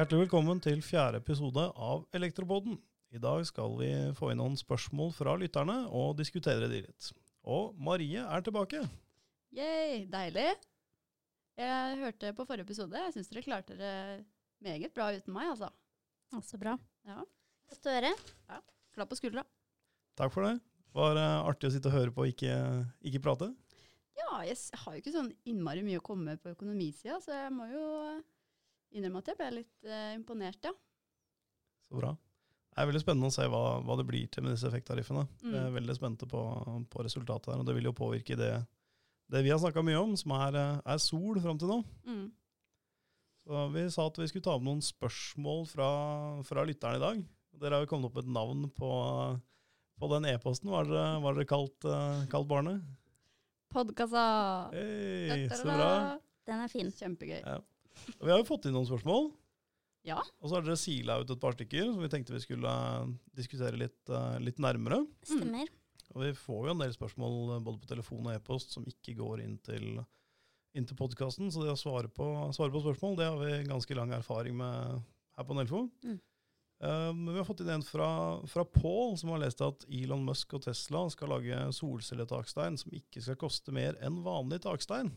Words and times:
Hjertelig 0.00 0.30
velkommen 0.30 0.60
til 0.64 0.78
fjerde 0.80 1.18
episode 1.20 1.60
av 1.76 2.06
Elektropodden. 2.16 2.78
I 3.12 3.18
dag 3.20 3.42
skal 3.44 3.74
vi 3.76 3.88
få 4.16 4.30
inn 4.32 4.38
noen 4.40 4.54
spørsmål 4.56 5.10
fra 5.12 5.34
lytterne 5.36 5.74
og 5.92 6.14
diskutere 6.16 6.70
de 6.72 6.78
litt. 6.86 7.08
Og 7.44 7.74
Marie 7.76 8.22
er 8.22 8.46
tilbake. 8.46 8.80
Yay, 9.52 10.06
deilig. 10.08 10.46
Jeg 11.60 12.00
hørte 12.00 12.32
på 12.38 12.48
forrige 12.48 12.64
episode. 12.64 12.96
Jeg 12.96 13.12
syns 13.18 13.28
dere 13.28 13.44
klarte 13.44 13.76
dere 13.76 14.16
meget 14.64 14.96
bra 14.96 15.10
uten 15.12 15.36
meg, 15.36 15.52
altså. 15.52 15.68
Så 16.48 16.56
bra. 16.64 16.78
Ja. 17.04 17.20
Godt 17.68 17.92
å 17.92 17.96
høre. 17.98 18.16
Ja. 18.48 18.64
Klapp 18.96 19.12
på 19.12 19.20
skuldra. 19.20 19.44
Takk 20.16 20.32
for 20.32 20.48
det. 20.48 20.56
Var 20.96 21.16
det 21.20 21.30
artig 21.52 21.68
å 21.68 21.76
sitte 21.76 21.92
og 21.92 21.98
høre 21.98 22.16
på 22.16 22.24
og 22.24 22.32
ikke, 22.32 22.56
ikke 23.04 23.26
prate? 23.28 23.52
Ja, 24.16 24.40
jeg 24.48 24.56
har 24.80 24.96
jo 24.96 25.04
ikke 25.04 25.18
sånn 25.20 25.34
innmari 25.44 25.84
mye 25.84 26.00
å 26.00 26.08
komme 26.08 26.32
med 26.32 26.40
på 26.40 26.56
økonomisida, 26.56 27.20
så 27.20 27.36
jeg 27.36 27.52
må 27.52 27.68
jo 27.68 27.88
innrømme 28.94 29.22
at 29.22 29.30
jeg 29.30 29.38
ble 29.38 29.50
litt 29.60 29.86
uh, 29.88 30.10
imponert, 30.16 30.60
ja. 30.66 30.74
Så 31.90 31.98
bra. 31.98 32.14
Det 32.70 32.78
er 32.78 32.86
veldig 32.86 33.02
spennende 33.02 33.28
å 33.28 33.34
se 33.34 33.46
hva, 33.50 33.62
hva 33.82 33.96
det 33.98 34.06
blir 34.06 34.28
til 34.30 34.44
med 34.46 34.54
disse 34.54 34.68
effekttariffene. 34.68 35.24
Mm. 35.42 35.54
Jeg 35.54 35.62
er 35.62 35.72
veldig 35.74 35.96
spente 35.98 36.28
på, 36.30 36.42
på 36.92 37.02
resultatet 37.04 37.50
her, 37.50 37.62
og 37.62 37.66
det 37.66 37.74
vil 37.76 37.88
jo 37.90 37.96
påvirke 37.98 38.38
det, 38.38 38.52
det 39.30 39.42
vi 39.44 39.50
har 39.50 39.58
snakka 39.60 39.82
mye 39.84 39.98
om, 39.98 40.14
som 40.18 40.36
er, 40.38 40.58
eh, 40.60 40.78
er 40.94 41.02
sol 41.02 41.40
fram 41.42 41.58
til 41.58 41.72
nå. 41.72 41.80
Mm. 42.06 42.28
Så 43.42 43.64
vi 43.74 43.82
sa 43.90 44.06
at 44.06 44.20
vi 44.22 44.28
skulle 44.30 44.46
ta 44.46 44.54
med 44.60 44.68
noen 44.68 44.84
spørsmål 44.86 45.66
fra, 45.68 45.90
fra 46.46 46.64
lytteren 46.68 47.00
i 47.00 47.02
dag. 47.02 47.24
Dere 47.60 47.76
har 47.76 47.84
jo 47.84 47.90
kommet 47.90 48.08
opp 48.08 48.20
med 48.20 48.28
et 48.28 48.34
navn 48.38 48.62
på, 48.78 48.92
på 50.00 50.12
den 50.14 50.30
e-posten. 50.30 50.70
Hva 50.70 50.84
har 50.86 51.34
dere, 51.34 51.48
kalt, 51.50 51.90
eh, 51.90 52.22
kalt 52.30 52.48
barnet? 52.48 52.86
Podkassa! 53.74 54.24
Hei, 54.72 55.42
så 55.50 55.66
bra. 55.66 55.90
Den 56.46 56.62
er 56.64 56.70
fin. 56.70 56.94
Kjempegøy. 56.94 57.42
Ja. 57.42 57.58
Vi 58.20 58.30
har 58.30 58.40
jo 58.40 58.48
fått 58.48 58.68
inn 58.68 58.76
noen 58.76 58.88
spørsmål. 58.88 59.30
Ja. 60.06 60.20
Og 60.40 60.48
så 60.48 60.56
har 60.56 60.64
dere 60.64 60.78
sila 60.80 61.18
ut 61.20 61.30
et 61.32 61.42
par 61.42 61.56
stykker 61.56 61.90
som 61.90 62.00
vi 62.00 62.08
tenkte 62.12 62.34
vi 62.34 62.42
skulle 62.44 62.70
eh, 62.70 63.10
diskutere 63.36 63.80
litt, 63.80 64.00
eh, 64.08 64.38
litt 64.42 64.60
nærmere. 64.62 65.02
Stemmer. 65.26 65.68
Og 66.14 66.24
vi 66.24 66.30
får 66.34 66.64
jo 66.66 66.72
en 66.72 66.80
del 66.82 66.94
spørsmål 66.94 67.36
eh, 67.56 67.62
både 67.66 67.82
på 67.82 67.90
telefon 67.90 68.24
og 68.24 68.32
e-post 68.32 68.74
som 68.76 68.86
ikke 68.88 69.18
går 69.18 69.44
inn 69.44 69.58
til, 69.66 70.00
inn 70.76 70.88
til 70.88 70.98
podkasten. 70.98 71.52
Så 71.52 71.64
det 71.64 71.74
å 71.74 71.80
svare 71.80 72.08
på, 72.12 72.26
svare 72.56 72.72
på 72.72 72.82
spørsmål, 72.86 73.20
det 73.20 73.28
har 73.28 73.38
vi 73.42 73.68
ganske 73.68 73.98
lang 73.98 74.16
erfaring 74.16 74.56
med 74.62 75.06
her 75.36 75.48
på 75.48 75.56
Nelfo. 75.58 75.86
Mm. 76.06 76.18
Men 76.80 77.26
vi 77.28 77.36
har 77.36 77.44
fått 77.44 77.58
inn 77.60 77.68
en 77.74 77.82
fra, 77.84 78.06
fra 78.48 78.62
Pål, 78.64 79.18
som 79.20 79.34
har 79.34 79.42
lest 79.42 79.60
at 79.60 79.82
Elon 79.92 80.22
Musk 80.24 80.54
og 80.56 80.62
Tesla 80.64 81.02
skal 81.12 81.28
lage 81.34 81.58
solcelletakstein 81.76 82.78
som 82.80 82.94
ikke 82.96 83.20
skal 83.20 83.36
koste 83.42 83.74
mer 83.76 83.98
enn 84.00 84.22
vanlig 84.24 84.62
takstein. 84.64 85.10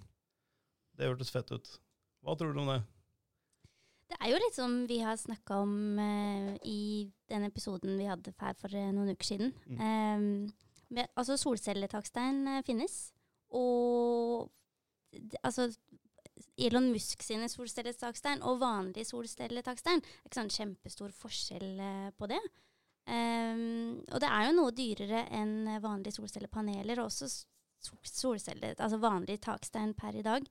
Det 1.00 1.08
hørtes 1.08 1.32
fett 1.32 1.54
ut. 1.56 1.72
Hva 2.24 2.36
tror 2.40 2.56
du 2.56 2.62
om 2.64 2.72
det? 2.72 2.82
Det 4.14 4.20
er 4.20 4.30
jo 4.30 4.42
litt 4.42 4.56
som 4.56 4.76
vi 4.88 5.00
har 5.02 5.18
snakka 5.18 5.62
om 5.64 5.74
uh, 5.98 6.52
i 6.70 7.10
den 7.32 7.48
episoden 7.48 7.98
vi 7.98 8.08
hadde 8.08 8.34
her 8.40 8.56
for 8.60 8.74
uh, 8.76 8.92
noen 8.94 9.14
uker 9.16 9.30
siden. 9.34 9.54
Mm. 9.66 9.80
Um, 9.80 10.76
med, 10.94 11.10
altså 11.18 11.38
solcelletakstein 11.42 12.44
uh, 12.46 12.60
finnes, 12.68 12.98
og 13.58 14.52
altså 15.42 15.70
Elon 16.58 16.92
Musk 16.94 17.24
sine 17.26 17.48
solcelletakstein 17.50 18.44
og 18.46 18.60
vanlig 18.62 19.06
solcelletakstein 19.10 20.02
er 20.02 20.28
ikke 20.28 20.40
sånn 20.40 20.54
kjempestor 20.54 21.14
forskjell 21.18 21.82
på 22.18 22.30
det. 22.30 22.42
Um, 23.04 24.00
og 24.14 24.22
det 24.24 24.30
er 24.30 24.46
jo 24.48 24.56
noe 24.58 24.74
dyrere 24.76 25.26
enn 25.36 25.68
vanlige 25.84 26.16
solcellepaneler, 26.20 27.02
og 27.02 27.10
også 27.10 27.30
solcelle, 28.08 28.76
altså 28.78 29.02
vanlig 29.02 29.42
takstein 29.44 29.92
per 29.98 30.16
i 30.16 30.24
dag. 30.26 30.46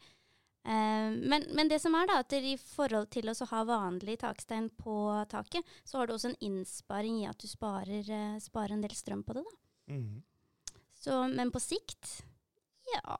Um, 0.62 1.16
men, 1.26 1.42
men 1.56 1.66
det 1.70 1.80
som 1.82 1.94
er 1.98 2.06
da, 2.06 2.20
at 2.22 2.32
i 2.38 2.54
forhold 2.60 3.08
til 3.10 3.26
å 3.32 3.34
ha 3.50 3.62
vanlig 3.66 4.14
takstein 4.22 4.68
på 4.78 4.94
taket, 5.32 5.66
så 5.82 5.98
har 5.98 6.06
du 6.06 6.14
også 6.14 6.30
en 6.30 6.38
innsparing 6.46 7.16
i 7.22 7.26
at 7.26 7.38
du 7.42 7.48
sparer, 7.50 8.06
eh, 8.06 8.36
sparer 8.42 8.76
en 8.76 8.84
del 8.84 8.94
strøm 8.94 9.24
på 9.26 9.34
det. 9.34 9.42
da. 9.42 9.96
Så, 11.02 11.16
men 11.34 11.50
på 11.50 11.58
sikt, 11.62 12.20
ja, 12.94 13.16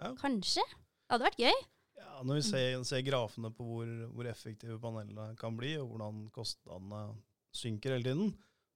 Ja. 0.00 0.14
kanskje. 0.18 0.64
Det 0.66 1.14
hadde 1.14 1.28
vært 1.28 1.42
gøy. 1.42 1.60
Ja, 2.00 2.22
Når 2.26 2.34
vi 2.40 2.42
ser, 2.48 2.82
ser 2.84 3.02
grafene 3.06 3.50
på 3.54 3.64
hvor, 3.66 3.86
hvor 4.10 4.26
effektive 4.26 4.78
panelene 4.82 5.36
kan 5.38 5.56
bli, 5.56 5.76
og 5.78 5.92
hvordan 5.92 6.24
kostnadene 6.34 7.14
synker 7.54 7.94
hele 7.94 8.06
tiden, 8.10 8.32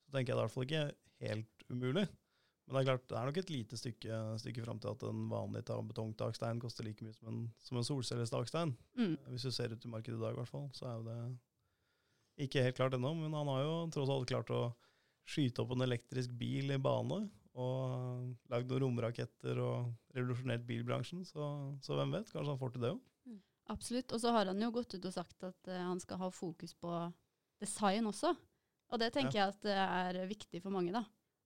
så 0.07 0.15
tenker 0.15 0.31
jeg 0.33 0.37
det 0.37 0.39
er 0.39 0.39
i 0.39 0.45
hvert 0.45 0.55
fall 0.55 0.69
ikke 0.69 0.85
helt 1.27 1.67
umulig. 1.75 2.07
Men 2.65 2.77
det 2.77 2.81
er 2.81 2.89
klart, 2.89 3.09
det 3.11 3.17
er 3.21 3.29
nok 3.29 3.39
et 3.43 3.51
lite 3.53 3.77
stykke, 3.77 4.19
stykke 4.41 4.63
fram 4.65 4.79
til 4.81 4.95
at 4.95 5.03
en 5.05 5.25
vanlig 5.29 5.61
betongtakstein 5.91 6.63
koster 6.63 6.87
like 6.87 7.05
mye 7.05 7.13
som 7.13 7.29
en, 7.29 7.43
som 7.61 7.77
en 7.77 7.85
solcellestakstein. 7.85 8.73
Mm. 8.97 9.19
Hvis 9.35 9.45
du 9.45 9.53
ser 9.53 9.75
ut 9.75 9.85
i 9.85 9.91
markedet 9.93 10.17
i 10.17 10.23
dag, 10.23 10.33
i 10.33 10.39
hvert 10.41 10.49
fall, 10.49 10.71
så 10.73 10.89
er 10.89 10.95
jo 10.97 11.05
det 11.11 12.47
ikke 12.47 12.65
helt 12.65 12.79
klart 12.79 12.97
ennå. 12.97 13.13
Men 13.19 13.37
han 13.37 13.51
har 13.53 13.65
jo 13.67 13.75
tross 13.93 14.13
alt 14.15 14.31
klart 14.31 14.53
å 14.55 14.63
skyte 15.29 15.61
opp 15.61 15.75
en 15.75 15.85
elektrisk 15.85 16.33
bil 16.41 16.73
i 16.73 16.81
bane, 16.81 17.27
og 17.55 18.51
lagd 18.51 18.73
noen 18.73 18.83
romraketter 18.83 19.61
og 19.63 20.17
revolusjonert 20.17 20.65
bilbransjen. 20.67 21.23
Så, 21.29 21.51
så 21.85 21.99
hvem 21.99 22.17
vet, 22.17 22.33
kanskje 22.33 22.51
han 22.51 22.63
får 22.63 22.75
til 22.75 22.87
det 22.87 22.95
òg. 22.97 23.03
Absolutt. 23.73 24.13
Og 24.13 24.21
så 24.21 24.33
har 24.35 24.49
han 24.51 24.61
jo 24.61 24.73
gått 24.75 24.97
ut 24.97 25.05
og 25.05 25.15
sagt 25.15 25.45
at 25.47 25.71
uh, 25.71 25.85
han 25.87 26.01
skal 26.03 26.21
ha 26.21 26.33
fokus 26.33 26.75
på 26.77 26.97
design 27.63 28.09
også. 28.11 28.35
Og 28.93 29.01
det 29.01 29.13
tenker 29.15 29.39
jeg 29.39 29.53
at 29.53 29.63
det 29.65 29.77
er 29.77 30.19
viktig 30.29 30.61
for 30.65 30.75
mange, 30.75 30.93
da. 30.95 31.05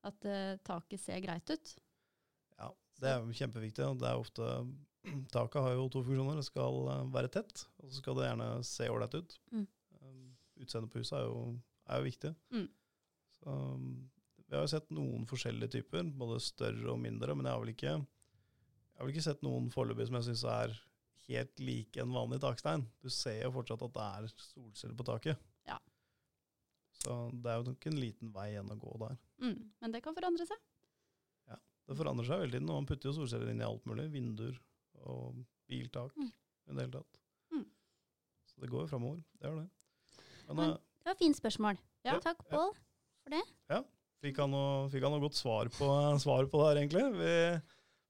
At 0.09 0.29
eh, 0.29 0.57
taket 0.67 1.03
ser 1.03 1.23
greit 1.25 1.53
ut. 1.53 1.73
Ja, 2.59 2.71
det 3.03 3.11
er 3.11 3.23
jo 3.23 3.39
kjempeviktig. 3.41 3.89
Det 4.01 4.09
er 4.09 4.21
ofte 4.21 4.51
Taket 5.35 5.65
har 5.65 5.77
jo 5.77 5.89
to 5.93 6.03
funksjoner. 6.07 6.41
Det 6.41 6.49
skal 6.49 6.83
eh, 6.93 7.07
være 7.15 7.33
tett, 7.39 7.65
og 7.79 7.89
så 7.91 8.03
skal 8.03 8.19
det 8.19 8.29
gjerne 8.29 8.51
se 8.67 8.91
ålreit 8.93 9.19
ut. 9.19 9.39
Mm. 9.55 9.67
Um, 10.03 10.29
Utseendet 10.59 10.93
på 10.93 11.03
huset 11.03 11.19
er 11.21 11.27
jo, 11.27 11.43
er 11.87 12.01
jo 12.01 12.09
viktig. 12.09 12.35
Mm. 12.55 12.69
Så, 13.39 13.55
um, 13.55 13.91
vi 14.49 14.57
har 14.57 14.65
jo 14.65 14.73
sett 14.73 14.93
noen 14.97 15.27
forskjellige 15.29 15.77
typer, 15.77 16.07
både 16.19 16.41
større 16.41 16.93
og 16.95 17.01
mindre, 17.03 17.35
men 17.37 17.47
jeg 17.47 17.55
har 17.55 17.63
vel 17.63 17.73
ikke, 17.75 17.95
jeg 17.99 19.01
har 19.01 19.07
vel 19.07 19.13
ikke 19.13 19.27
sett 19.27 19.43
noen 19.45 19.69
foreløpig 19.73 20.09
som 20.09 20.17
jeg 20.17 20.31
syns 20.31 20.45
er 20.49 20.79
helt 21.29 21.61
like 21.61 22.01
en 22.01 22.15
vanlig 22.15 22.41
takstein. 22.41 22.87
Du 23.05 23.11
ser 23.13 23.43
jo 23.43 23.53
fortsatt 23.59 23.85
at 23.85 23.95
det 23.99 24.07
er 24.07 24.31
solceller 24.41 24.97
på 24.97 25.07
taket. 25.11 25.49
Ja. 27.09 27.17
Så 27.31 27.43
det 27.43 27.51
er 27.53 27.61
jo 27.63 27.67
nok 27.71 27.87
en 27.91 28.01
liten 28.03 28.33
vei 28.35 28.49
igjen 28.53 28.73
å 28.75 28.79
gå 28.79 28.97
der. 29.03 29.17
Mm. 29.43 29.55
Men 29.81 29.95
det 29.95 30.03
kan 30.05 30.17
forandre 30.17 30.47
seg. 30.49 30.61
Det 31.89 31.97
forandrer 31.97 32.27
seg 32.29 32.43
hele 32.43 32.53
tiden, 32.53 32.69
og 32.69 32.83
man 32.83 32.87
putter 32.91 33.09
jo 33.09 33.15
solceller 33.17 33.49
inn 33.49 33.63
i 33.63 33.65
alt 33.65 33.87
mulig. 33.89 34.11
Vinduer 34.13 34.59
og 35.09 35.39
biltak 35.71 36.13
Mm. 36.21 36.27
i 36.69 36.75
det 36.75 36.83
hele 36.83 36.93
tatt. 36.99 37.15
Mm. 37.55 37.63
Så 38.45 38.61
det 38.61 38.69
går 38.69 38.83
jo 38.83 38.91
framover. 38.91 39.23
Det 39.41 39.49
gjør 39.49 39.63
det. 39.63 39.71
Men 40.49 40.57
Men- 40.57 40.71
eh, 40.75 40.77
Det 40.99 41.07
var 41.07 41.15
fint 41.15 41.37
spørsmål. 41.39 41.79
Ja. 42.05 42.19
Takk, 42.21 42.45
Pål, 42.51 42.75
for 43.25 43.31
det. 43.31 43.43
fikk 44.23 44.37
han 44.37 44.51
noe, 44.51 44.89
fikk 44.91 45.03
han 45.03 45.13
noe 45.13 45.21
godt 45.25 45.35
svar 45.39 45.71
på, 45.71 45.89
svar 46.21 46.45
på 46.45 46.59
det 46.61 46.69
her, 46.69 46.77
egentlig? 46.83 47.05
Vi, 47.17 47.63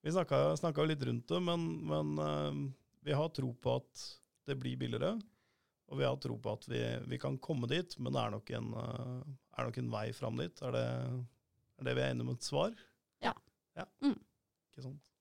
vi 0.02 0.10
snakka 0.10 0.74
jo 0.74 0.84
litt 0.84 1.02
rundt 1.06 1.26
det, 1.28 1.40
men, 1.40 1.86
men 1.86 2.18
uh, 2.18 2.72
vi 3.04 3.12
har 3.12 3.28
tro 3.28 3.52
på 3.54 3.76
at 3.76 4.18
det 4.46 4.58
blir 4.58 4.76
billigere. 4.76 5.20
Og 5.88 6.00
vi 6.00 6.04
har 6.04 6.16
tro 6.20 6.36
på 6.36 6.52
at 6.52 6.66
vi, 6.68 6.80
vi 7.08 7.18
kan 7.20 7.38
komme 7.40 7.68
dit, 7.70 7.94
men 7.98 8.12
det 8.12 8.20
er 8.22 8.34
nok 8.34 8.50
en, 8.58 8.72
eh, 8.82 9.28
er 9.56 9.68
nok 9.68 9.78
en 9.80 9.92
vei 9.92 10.06
fram 10.16 10.40
dit. 10.40 10.64
Er 10.66 10.74
det, 10.76 10.86
er 11.80 11.88
det 11.88 11.94
vi 11.96 12.04
er 12.04 12.12
enige 12.12 12.26
om 12.26 12.34
et 12.34 12.48
svar? 12.48 12.76
Ja. 13.24 13.32
ja. 13.78 13.86
Mm. 14.04 14.18
Ikke 14.72 14.84
sant. 14.84 15.14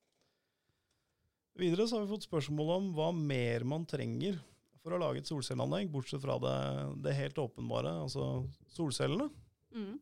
Videre 1.57 1.87
så 1.87 1.97
har 1.97 2.05
vi 2.05 2.11
fått 2.11 2.27
spørsmål 2.27 2.73
om 2.75 2.89
hva 2.97 3.09
mer 3.15 3.63
man 3.65 3.87
trenger 3.89 4.37
for 4.83 4.93
å 4.93 4.99
lage 5.01 5.23
et 5.23 5.29
solcelleanlegg, 5.29 5.89
bortsett 5.91 6.21
fra 6.23 6.35
det, 6.39 6.57
det 7.03 7.15
helt 7.17 7.39
åpenbare, 7.41 7.95
altså 8.03 8.27
solcellene. 8.75 9.25
Mm. 9.73 9.95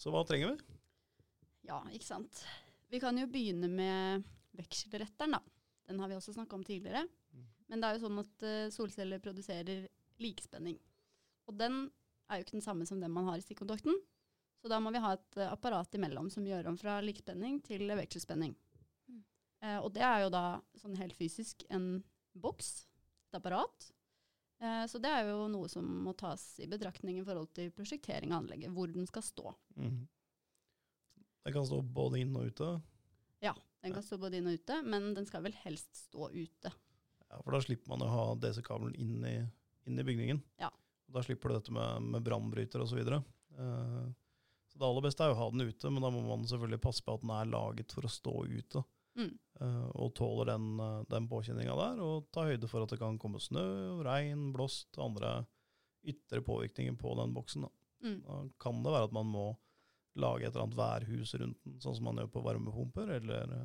Så 0.00 0.12
hva 0.12 0.24
trenger 0.26 0.52
vi? 0.54 0.74
Ja, 1.68 1.78
ikke 1.92 2.08
sant. 2.08 2.42
Vi 2.88 3.00
kan 3.02 3.16
jo 3.20 3.28
begynne 3.30 3.70
med 3.70 4.26
vekselretteren, 4.58 5.36
da. 5.36 5.40
Den 5.88 6.00
har 6.02 6.10
vi 6.10 6.16
også 6.18 6.34
snakka 6.34 6.58
om 6.58 6.64
tidligere. 6.66 7.04
Mm. 7.32 7.46
Men 7.68 7.80
det 7.80 7.88
er 7.88 7.96
jo 7.96 8.04
sånn 8.06 8.20
at 8.20 8.44
eh, 8.48 8.68
solceller 8.72 9.22
produserer 9.22 9.86
likespenning. 10.22 10.78
Og 11.48 11.56
den 11.58 11.86
er 12.28 12.38
jo 12.40 12.44
ikke 12.46 12.58
den 12.58 12.64
samme 12.64 12.86
som 12.88 13.00
den 13.00 13.12
man 13.14 13.28
har 13.30 13.38
i 13.40 13.44
stikkontakten. 13.44 13.94
Så 14.58 14.68
da 14.72 14.80
må 14.82 14.90
vi 14.92 15.00
ha 15.02 15.12
et 15.14 15.36
eh, 15.38 15.52
apparat 15.52 15.94
imellom 15.94 16.30
som 16.34 16.46
gjør 16.46 16.66
om 16.72 16.76
fra 16.80 16.98
likespenning 17.04 17.60
til 17.64 17.86
vekselspenning. 17.94 18.56
Mm. 19.08 19.22
Eh, 19.62 19.78
og 19.78 19.92
det 19.94 20.02
er 20.02 20.24
jo 20.24 20.32
da 20.34 20.42
sånn 20.80 20.98
helt 20.98 21.14
fysisk 21.16 21.62
en 21.70 22.02
boks, 22.34 22.72
et 23.30 23.38
apparat. 23.38 23.88
Eh, 24.58 24.84
så 24.90 24.98
det 24.98 25.12
er 25.14 25.30
jo 25.30 25.46
noe 25.52 25.70
som 25.70 25.86
må 26.04 26.12
tas 26.18 26.42
i 26.58 26.66
betraktning 26.70 27.20
i 27.20 27.24
forhold 27.26 27.52
til 27.54 27.70
prosjektering 27.74 28.34
av 28.34 28.42
anlegget, 28.42 28.74
hvor 28.74 28.90
den 28.90 29.06
skal 29.06 29.22
stå. 29.22 29.54
Mm. 29.78 30.00
Den 31.46 31.54
kan 31.54 31.66
stå 31.70 31.78
både 31.82 32.18
inn 32.24 32.34
og 32.36 32.50
ute. 32.50 32.72
Ja, 33.40 33.54
Den 33.80 33.94
kan 33.94 34.02
stå 34.02 34.18
både 34.18 34.40
inn 34.40 34.48
og 34.50 34.56
ute, 34.58 34.80
men 34.82 35.12
den 35.14 35.24
skal 35.28 35.44
vel 35.46 35.54
helst 35.62 36.08
stå 36.08 36.32
ute. 36.34 36.72
Ja, 37.28 37.36
For 37.44 37.54
da 37.54 37.60
slipper 37.62 37.92
man 37.92 38.02
å 38.02 38.08
ha 38.10 38.24
DC-kabelen 38.34 38.96
inn, 38.98 39.22
i- 39.24 39.46
inn 39.88 39.98
i 39.98 40.06
bygningen. 40.06 40.40
Ja. 40.60 40.70
Og 41.08 41.16
Da 41.16 41.24
slipper 41.24 41.50
du 41.50 41.58
dette 41.58 41.74
med, 41.74 42.08
med 42.14 42.24
brannbryter 42.24 42.84
osv. 42.84 43.00
Uh, 43.00 44.08
så 44.68 44.78
det 44.78 44.86
aller 44.86 45.04
beste 45.08 45.24
er 45.24 45.32
å 45.32 45.38
ha 45.40 45.50
den 45.50 45.64
ute, 45.64 45.90
men 45.90 46.04
da 46.04 46.12
må 46.12 46.22
man 46.26 46.46
selvfølgelig 46.46 46.84
passe 46.84 47.04
på 47.04 47.16
at 47.16 47.24
den 47.24 47.32
er 47.34 47.50
laget 47.50 47.94
for 47.96 48.06
å 48.06 48.12
stå 48.12 48.34
ute. 48.46 48.84
Mm. 49.18 49.32
eh, 49.60 49.86
og 49.98 50.12
tåler 50.14 50.52
den, 50.52 50.80
eh, 50.80 51.00
den 51.10 51.26
påkjenninga 51.26 51.74
der, 51.74 52.02
og 52.04 52.28
ta 52.30 52.44
høyde 52.46 52.68
for 52.70 52.84
at 52.84 52.92
det 52.92 53.00
kan 53.00 53.18
komme 53.18 53.40
snø, 53.42 53.64
regn, 54.06 54.52
blåst 54.54 54.94
og 54.98 55.08
andre 55.08 55.32
ytre 56.06 56.42
påvirkninger 56.46 56.94
på 57.00 57.16
den 57.18 57.34
boksen. 57.34 57.66
Da. 57.66 57.72
Mm. 58.06 58.20
da 58.22 58.36
kan 58.62 58.84
det 58.84 58.94
være 58.94 59.08
at 59.10 59.16
man 59.16 59.26
må 59.32 59.48
lage 60.18 60.46
et 60.46 60.52
eller 60.52 60.68
annet 60.68 60.78
værhus 60.78 61.34
rundt 61.34 61.58
den, 61.64 61.80
sånn 61.82 61.96
som 61.98 62.06
man 62.06 62.22
gjør 62.22 62.30
på 62.36 62.44
varmepumper, 62.46 63.10
eller, 63.18 63.56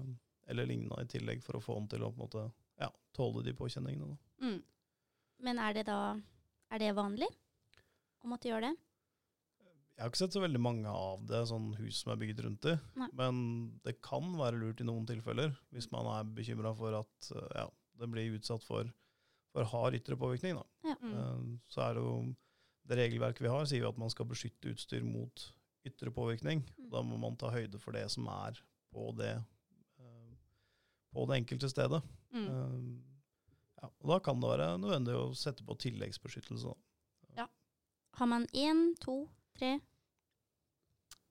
eller 0.49 0.69
lignende 0.69 1.05
i 1.05 1.11
tillegg, 1.13 1.45
for 1.45 1.57
å 1.57 1.63
få 1.63 1.77
den 1.81 1.91
til 1.93 2.05
å 2.05 2.09
på 2.09 2.17
en 2.17 2.25
måte, 2.25 2.47
ja, 2.81 2.89
tåle 3.13 3.45
de 3.45 3.53
påkjenningene. 3.57 4.09
Da. 4.09 4.47
Mm. 4.47 4.59
Men 5.43 5.59
er 5.59 5.75
det 5.75 5.85
da 5.89 5.99
Er 6.73 6.81
det 6.81 6.93
vanlig 6.97 7.27
å 8.23 8.29
måtte 8.31 8.49
gjøre 8.49 8.69
det? 8.71 8.77
Jeg 9.93 10.01
har 10.01 10.09
ikke 10.09 10.21
sett 10.23 10.33
så 10.33 10.41
veldig 10.41 10.61
mange 10.63 10.89
av 10.89 11.21
det, 11.29 11.43
sånn 11.45 11.67
hus 11.77 11.99
som 12.01 12.09
er 12.13 12.17
bygget 12.17 12.39
rundt 12.41 12.63
det. 12.65 12.73
Nei. 12.97 13.07
Men 13.13 13.41
det 13.85 13.99
kan 14.01 14.25
være 14.39 14.57
lurt 14.57 14.81
i 14.81 14.87
noen 14.87 15.05
tilfeller, 15.05 15.51
hvis 15.69 15.91
man 15.93 16.07
er 16.15 16.31
bekymra 16.33 16.71
for 16.73 16.97
at 16.97 17.27
eh, 17.29 17.51
ja, 17.59 17.67
det 18.01 18.09
blir 18.09 18.33
utsatt 18.39 18.65
for, 18.65 18.89
for 19.53 19.69
hard 19.69 19.99
ytre 19.99 20.17
påvirkning. 20.17 20.57
Da. 20.57 20.65
Ja. 20.89 20.95
Mm. 20.97 21.13
Eh, 21.13 21.43
Så 21.69 21.83
er 21.85 21.93
det 21.99 22.05
jo 22.07 22.15
det 22.89 22.97
regelverket 23.03 23.45
vi 23.45 23.53
har, 23.53 23.69
sier 23.69 23.85
jo 23.85 23.91
at 23.93 24.01
man 24.01 24.09
skal 24.11 24.27
beskytte 24.31 24.73
utstyr 24.73 25.05
mot 25.05 25.45
ytre 25.85 26.09
påvirkning. 26.15 26.65
Mm. 26.73 26.89
Da 26.95 27.05
må 27.05 27.21
man 27.21 27.37
ta 27.37 27.53
høyde 27.53 27.77
for 27.83 27.93
det 27.93 28.07
som 28.15 28.25
er 28.33 28.57
på 28.97 29.11
det, 29.19 29.35
eh, 30.01 30.33
på 31.13 31.27
det 31.29 31.43
enkelte 31.43 31.69
stedet. 31.69 32.01
Mm. 32.33 32.97
Ja, 33.83 33.89
og 33.99 34.09
da 34.13 34.17
kan 34.23 34.39
det 34.39 34.49
være 34.53 34.67
nødvendig 34.79 35.15
å 35.19 35.33
sette 35.35 35.65
på 35.67 35.75
tilleggsbeskyttelse. 35.83 36.71
Da. 37.35 37.47
Har 38.19 38.29
man 38.29 38.45
én, 38.53 38.93
to, 39.01 39.25
tre? 39.57 39.75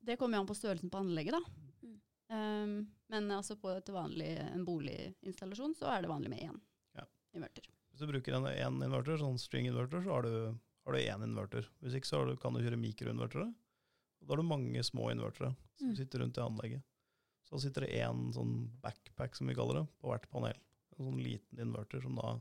Det 0.03 0.17
kommer 0.19 0.37
jo 0.39 0.43
an 0.43 0.49
på 0.51 0.57
størrelsen 0.59 0.91
på 0.91 0.99
anlegget, 0.99 1.37
da. 1.37 1.43
Mm. 1.87 1.99
Um, 2.33 2.75
men 3.13 3.31
altså 3.37 3.55
på 3.61 3.71
et 3.77 3.89
vanlig, 3.95 4.33
en 4.43 4.65
boliginstallasjon 4.67 5.77
så 5.79 5.93
er 5.95 6.03
det 6.05 6.11
vanlig 6.11 6.33
med 6.33 6.43
én 6.49 6.59
Ja. 6.99 7.05
inverter. 7.37 7.69
Hvis 7.93 8.01
du 8.03 8.09
bruker 8.11 8.35
en 8.35 8.49
én 8.51 8.83
inverter, 8.85 9.17
sånn 9.21 9.39
string 9.39 9.67
inverter, 9.71 10.03
så 10.03 10.11
har 10.17 10.23
du, 10.27 10.59
har 10.87 10.93
du 10.93 10.99
én 10.99 11.23
inverter. 11.29 11.69
Hvis 11.83 11.95
ikke 11.95 12.09
så 12.11 12.19
har 12.23 12.27
du, 12.33 12.37
kan 12.37 12.53
du 12.57 12.61
kjøre 12.65 12.81
mikroinvertere. 12.81 13.47
Og 14.23 14.27
da 14.27 14.33
har 14.35 14.43
du 14.43 14.49
mange 14.49 14.83
små 14.83 15.11
invertere 15.13 15.55
som 15.79 15.89
Mm. 15.93 15.97
sitter 15.97 16.19
rundt 16.21 16.37
i 16.39 16.41
anlegget. 16.41 16.83
Så 17.45 17.61
sitter 17.61 17.83
det 17.87 17.95
én 18.03 18.33
sånn 18.33 18.71
backpack, 18.81 19.37
som 19.37 19.47
vi 19.47 19.55
kaller 19.55 19.81
det, 19.83 19.89
på 20.01 20.09
hvert 20.11 20.29
panel. 20.31 20.55
En 20.99 21.09
sånn 21.09 21.23
liten 21.23 21.61
inverter 21.65 22.03
som 22.05 22.17
da 22.19 22.35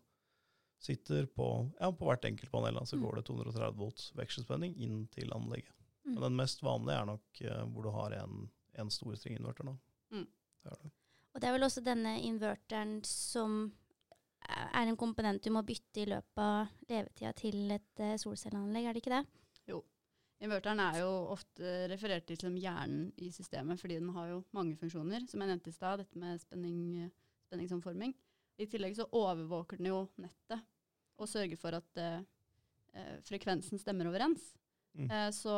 sitter 0.81 1.27
på, 1.29 1.47
ja, 1.79 1.91
på 1.93 2.07
hvert 2.07 2.25
enkelt 2.25 2.51
panel. 2.51 2.79
Så 2.85 2.97
Mm. 2.97 3.03
går 3.05 3.15
det 3.15 3.25
230 3.25 3.77
volts 3.77 4.11
vekselspenning 4.17 4.75
inn 4.75 5.07
til 5.07 5.29
anlegget. 5.33 5.75
Mm. 6.05 6.13
Men 6.13 6.21
den 6.23 6.35
mest 6.35 6.63
vanlige 6.65 7.01
er 7.01 7.05
nok 7.05 7.41
eh, 7.41 7.65
hvor 7.65 7.83
du 7.83 7.89
har 7.89 8.11
en, 8.11 8.49
en 8.73 8.89
stor 8.89 9.13
stringinverter. 9.15 9.77
Mm. 10.11 10.27
Det 10.63 10.79
det. 10.81 10.91
Og 11.33 11.41
det 11.41 11.47
er 11.47 11.53
vel 11.55 11.63
også 11.63 11.83
denne 11.85 12.17
inverteren 12.21 13.03
som 13.07 13.71
er 14.49 14.87
en 14.87 14.97
komponent 14.97 15.43
du 15.43 15.51
må 15.53 15.61
bytte 15.63 16.01
i 16.01 16.09
løpet 16.09 16.41
av 16.41 16.67
levetida 16.89 17.31
til 17.37 17.71
et 17.71 18.01
uh, 18.01 18.17
solcelleanlegg, 18.19 18.87
er 18.89 18.93
det 18.93 19.03
ikke 19.03 19.13
det? 19.13 19.21
Jo. 19.69 19.83
Inverteren 20.41 20.81
er 20.81 20.97
jo 21.03 21.11
ofte 21.29 21.85
referert 21.91 22.25
til 22.27 22.39
som 22.41 22.57
hjernen 22.57 23.11
i 23.21 23.29
systemet, 23.31 23.79
fordi 23.79 23.99
den 23.99 24.09
har 24.15 24.31
jo 24.31 24.43
mange 24.57 24.75
funksjoner, 24.75 25.27
som 25.29 25.43
jeg 25.43 25.51
nevnte 25.53 25.69
i 25.69 25.75
stad, 25.75 26.01
dette 26.01 26.17
med 26.19 26.41
spenning, 26.41 27.11
spenningsomforming. 27.45 28.15
I 28.59 28.67
tillegg 28.69 28.95
så 28.97 29.07
overvåker 29.11 29.77
den 29.77 29.87
jo 29.91 30.01
nettet, 30.21 30.61
og 31.21 31.29
sørger 31.29 31.57
for 31.57 31.77
at 31.77 31.97
eh, 32.01 32.21
eh, 32.93 33.15
frekvensen 33.27 33.79
stemmer 33.81 34.09
overens. 34.11 34.51
Mm. 34.97 35.07
Eh, 35.09 35.29
så 35.35 35.53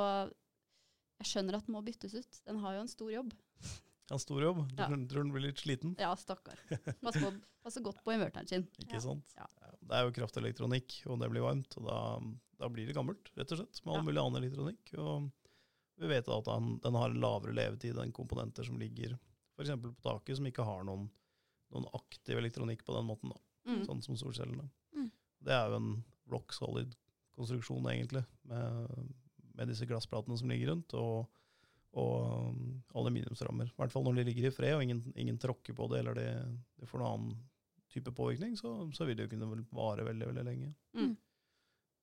jeg 1.24 1.30
skjønner 1.32 1.58
at 1.58 1.66
den 1.68 1.76
må 1.76 1.82
byttes 1.86 2.14
ut. 2.16 2.40
Den 2.48 2.60
har 2.64 2.76
jo 2.78 2.84
en 2.86 2.92
stor 2.92 3.12
jobb. 3.12 3.34
En 4.12 4.20
stor 4.20 4.42
jobb. 4.44 4.58
Du 4.76 4.82
Ja. 4.84 4.88
tror 4.92 5.24
den 5.24 5.30
blir 5.32 5.46
litt 5.46 5.62
sliten. 5.64 5.94
Ja, 5.98 6.10
stakkar. 6.20 6.60
Passer, 7.02 7.38
passer 7.64 7.82
godt 7.82 8.02
på 8.04 8.12
inverteren 8.14 8.46
sin. 8.50 8.66
Ikke 8.84 8.98
Ja. 9.00 9.00
sant? 9.02 9.32
Ja. 9.40 9.46
Det 9.80 9.96
er 9.96 10.04
jo 10.04 10.12
kraftelektronikk, 10.18 10.98
og 11.08 11.22
det 11.22 11.30
blir 11.32 11.42
varmt. 11.42 11.78
og 11.80 11.88
Da, 11.88 12.00
da 12.60 12.68
blir 12.70 12.86
det 12.86 12.94
gammelt, 12.98 13.32
rett 13.40 13.54
og 13.56 13.62
slett, 13.62 13.80
med 13.86 13.96
all 13.96 14.04
mulig 14.04 14.20
annen 14.22 14.44
elektronikk. 14.44 14.92
Og 15.00 15.32
vi 16.04 16.12
vet 16.12 16.28
at 16.36 16.46
den, 16.52 16.68
den 16.84 17.00
har 17.00 17.16
lavere 17.16 17.56
levetid 17.56 17.98
enn 18.04 18.12
komponenter 18.14 18.68
som 18.68 18.78
ligger 18.78 19.16
f.eks. 19.56 19.72
på 19.82 19.96
taket, 20.04 20.36
som 20.38 20.52
ikke 20.52 20.68
har 20.68 20.84
noen, 20.84 21.08
noen 21.74 21.90
aktiv 21.98 22.38
elektronikk 22.40 22.84
på 22.86 22.96
den 22.98 23.06
måten, 23.10 23.30
da, 23.34 23.40
Mm. 23.66 23.86
sånn 23.88 24.02
som 24.04 24.16
solcellene. 24.20 24.66
Mm. 24.96 25.12
Det 25.42 25.54
er 25.56 25.70
jo 25.70 25.76
en 25.78 26.04
rock 26.32 26.52
solid 26.54 26.96
konstruksjon, 27.36 27.86
egentlig, 27.88 28.26
med, 28.46 28.90
med 29.56 29.68
disse 29.72 29.86
glassplatene 29.88 30.38
som 30.38 30.50
ligger 30.50 30.74
rundt. 30.74 30.94
og 30.94 31.30
og 31.96 32.50
um, 32.50 32.84
aluminiumsrammer. 32.98 33.68
I 33.70 33.76
hvert 33.78 33.92
fall 33.94 34.02
når 34.04 34.16
de 34.18 34.24
ligger 34.26 34.48
i 34.48 34.50
fred 34.52 34.74
og 34.74 34.82
ingen, 34.82 35.04
ingen 35.16 35.38
tråkker 35.38 35.76
på 35.78 35.86
det, 35.92 36.00
eller 36.00 36.16
det, 36.18 36.24
de 36.82 36.88
får 36.90 36.98
noen 37.04 37.12
annen 37.14 37.36
type 37.94 38.10
påvirkning, 38.18 38.56
så, 38.58 38.72
så 38.98 39.06
vil 39.06 39.16
det 39.20 39.28
jo 39.28 39.36
kunne 39.36 39.60
vare 39.70 40.02
veldig 40.08 40.26
veldig 40.32 40.44
lenge. 40.48 40.72
Mm. 40.98 41.12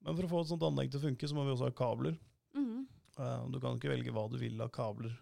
Men 0.06 0.14
for 0.14 0.22
å 0.28 0.30
få 0.30 0.42
et 0.44 0.50
sånt 0.52 0.62
anlegg 0.62 0.92
til 0.92 1.00
å 1.00 1.06
funke, 1.08 1.26
så 1.26 1.34
må 1.34 1.42
vi 1.42 1.56
også 1.56 1.66
ha 1.66 1.74
kabler. 1.74 2.14
Mhm. 2.54 2.86
Eh, 3.18 3.48
Du 3.50 3.58
kan 3.58 3.74
ikke 3.80 3.90
velge 3.90 4.14
hva 4.14 4.28
du 4.30 4.38
vil 4.38 4.62
av 4.62 4.70
kabler 4.70 5.18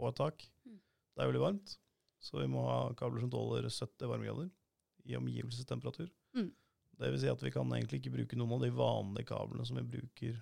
på 0.00 0.08
et 0.08 0.16
tak. 0.16 0.48
Mm. 0.64 0.78
Det 0.80 1.20
er 1.22 1.28
veldig 1.28 1.44
varmt, 1.44 1.76
så 2.20 2.40
vi 2.40 2.48
må 2.50 2.64
ha 2.66 2.80
kabler 2.98 3.22
som 3.24 3.30
tåler 3.32 3.68
70 3.70 4.08
varmegrader 4.10 4.50
i 5.08 5.16
omgivelsestemperatur. 5.16 6.08
Mm. 6.36 6.50
Det 6.98 7.10
vil 7.12 7.20
si 7.22 7.30
at 7.30 7.42
vi 7.44 7.52
kan 7.54 7.70
egentlig 7.72 8.00
ikke 8.02 8.14
bruke 8.16 8.36
noen 8.38 8.56
av 8.56 8.64
de 8.64 8.70
vanlige 8.74 9.28
kablene 9.30 9.66
som 9.68 9.78
vi 9.78 9.86
bruker 9.96 10.40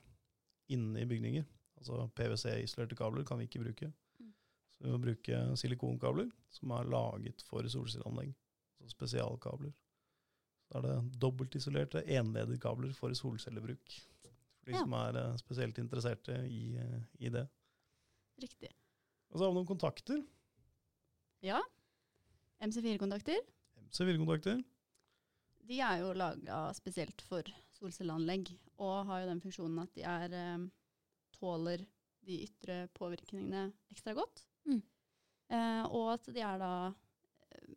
inne 0.73 1.03
i 1.03 1.09
bygninger. 1.09 1.45
Altså 1.77 2.07
PwC-isolerte 2.17 2.97
kabler 2.97 3.27
kan 3.29 3.39
vi 3.39 3.45
ikke 3.49 3.61
bruke. 3.63 3.91
Mm. 4.19 4.31
Så 4.73 4.85
vi 4.87 4.93
må 4.95 5.01
bruke 5.03 5.41
silikonkabler 5.61 6.31
som 6.57 6.73
er 6.79 6.89
laget 6.89 7.45
for 7.47 7.69
solcelleanlegg. 7.69 8.33
Altså 8.81 8.97
spesialkabler. 8.97 9.77
Så 10.67 10.79
er 10.81 10.87
det 10.89 11.21
dobbeltisolerte 11.23 12.03
enlederkabler 12.17 12.97
for 12.97 13.15
solcellebruk. 13.15 13.99
For 14.59 14.73
de 14.73 14.75
Ja. 14.75 14.81
som 14.83 14.97
er 14.99 15.17
eh, 15.21 15.37
spesielt 15.37 15.79
interesserte 15.79 16.41
i, 16.49 16.75
eh, 16.77 17.03
i 17.21 17.29
det. 17.31 17.45
Riktig. 18.43 18.73
Og 19.31 19.39
så 19.39 19.45
har 19.45 19.53
vi 19.53 19.59
noen 19.61 19.69
kontakter. 19.69 20.25
Ja. 21.45 21.61
MC4-kontakter. 22.65 23.41
MC4-kontakter. 23.89 24.63
De 25.67 25.81
er 25.83 26.01
jo 26.01 26.13
laga 26.15 26.73
spesielt 26.79 27.21
for 27.27 27.43
solcelleanlegg, 27.77 28.53
og 28.79 29.07
har 29.09 29.23
jo 29.25 29.31
den 29.33 29.41
funksjonen 29.43 29.83
at 29.83 29.95
de 29.97 30.05
er, 30.07 30.33
eh, 30.33 30.67
tåler 31.37 31.83
de 32.27 32.39
ytre 32.47 32.89
påvirkningene 32.95 33.73
ekstra 33.93 34.15
godt. 34.15 34.45
Mm. 34.67 34.81
Eh, 35.51 35.85
og 35.91 36.13
at 36.15 36.31
de 36.33 36.41
er 36.41 36.59
da 36.63 36.71
eh, 37.53 37.75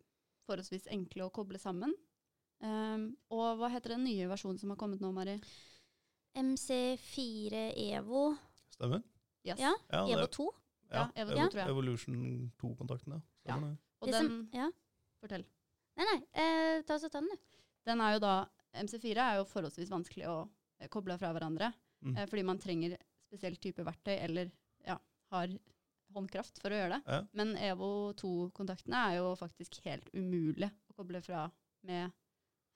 forholdsvis 0.48 0.88
enkle 0.94 1.28
å 1.28 1.34
koble 1.34 1.60
sammen. 1.62 1.94
Um, 2.60 3.14
og 3.32 3.56
hva 3.62 3.70
heter 3.72 3.94
den 3.94 4.04
nye 4.04 4.26
versjonen 4.28 4.58
som 4.60 4.70
har 4.74 4.76
kommet 4.82 5.00
nå, 5.00 5.14
Mari? 5.16 5.38
MC4 6.36 7.62
Evo 7.96 8.34
Stemmer? 8.74 9.00
Yes. 9.48 9.60
Ja, 9.62 9.72
Ja, 9.92 10.02
Evo 10.12 10.26
2. 10.28 10.48
Ja, 10.92 11.06
Evo 11.16 11.32
2, 11.32 11.38
Evo- 11.38 11.50
tror 11.54 11.62
jeg. 11.62 11.70
Evolution 11.70 12.52
2-kontakten, 12.60 13.14
ja. 13.16 13.22
Stemmer 13.56 13.74
det. 13.74 13.78
Og 14.02 14.08
Det 14.08 14.14
den, 14.16 14.28
som, 14.30 14.50
ja. 14.54 14.70
fortell. 15.22 15.46
Nei, 16.00 16.06
nei, 16.14 16.20
eh, 16.44 16.82
ta 16.88 16.96
så 17.00 17.10
ta 17.12 17.20
den, 17.20 17.30
du. 17.34 17.58
Den 17.90 18.02
er 18.02 18.14
jo 18.16 18.20
da, 18.24 18.34
MC4 18.80 19.18
er 19.26 19.38
jo 19.42 19.48
forholdsvis 19.50 19.90
vanskelig 19.92 20.28
å 20.30 20.38
eh, 20.80 20.88
koble 20.88 21.18
fra 21.20 21.34
hverandre, 21.36 21.74
Mm. 22.00 22.14
eh, 22.16 22.26
fordi 22.32 22.44
man 22.48 22.58
trenger 22.58 22.94
spesiell 23.28 23.58
type 23.60 23.84
verktøy, 23.84 24.14
eller 24.24 24.50
ja, 24.88 24.96
har 25.34 25.50
håndkraft 26.16 26.62
for 26.62 26.72
å 26.72 26.78
gjøre 26.80 26.94
det. 26.96 27.02
Ja. 27.12 27.18
Men 27.34 27.52
EVO 27.58 27.90
2-kontaktene 28.16 29.02
er 29.10 29.18
jo 29.18 29.34
faktisk 29.36 29.82
helt 29.84 30.08
umulig 30.16 30.70
å 30.90 30.96
koble 30.96 31.20
fra 31.22 31.50
med 31.84 32.14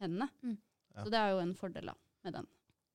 hendene. 0.01 0.27
Mm. 0.43 0.57
Ja. 0.93 1.03
Så 1.05 1.09
det 1.09 1.21
er 1.21 1.31
jo 1.31 1.39
en 1.39 1.55
fordel 1.55 1.85
da, 1.87 1.95
med 2.25 2.33
den. 2.33 2.47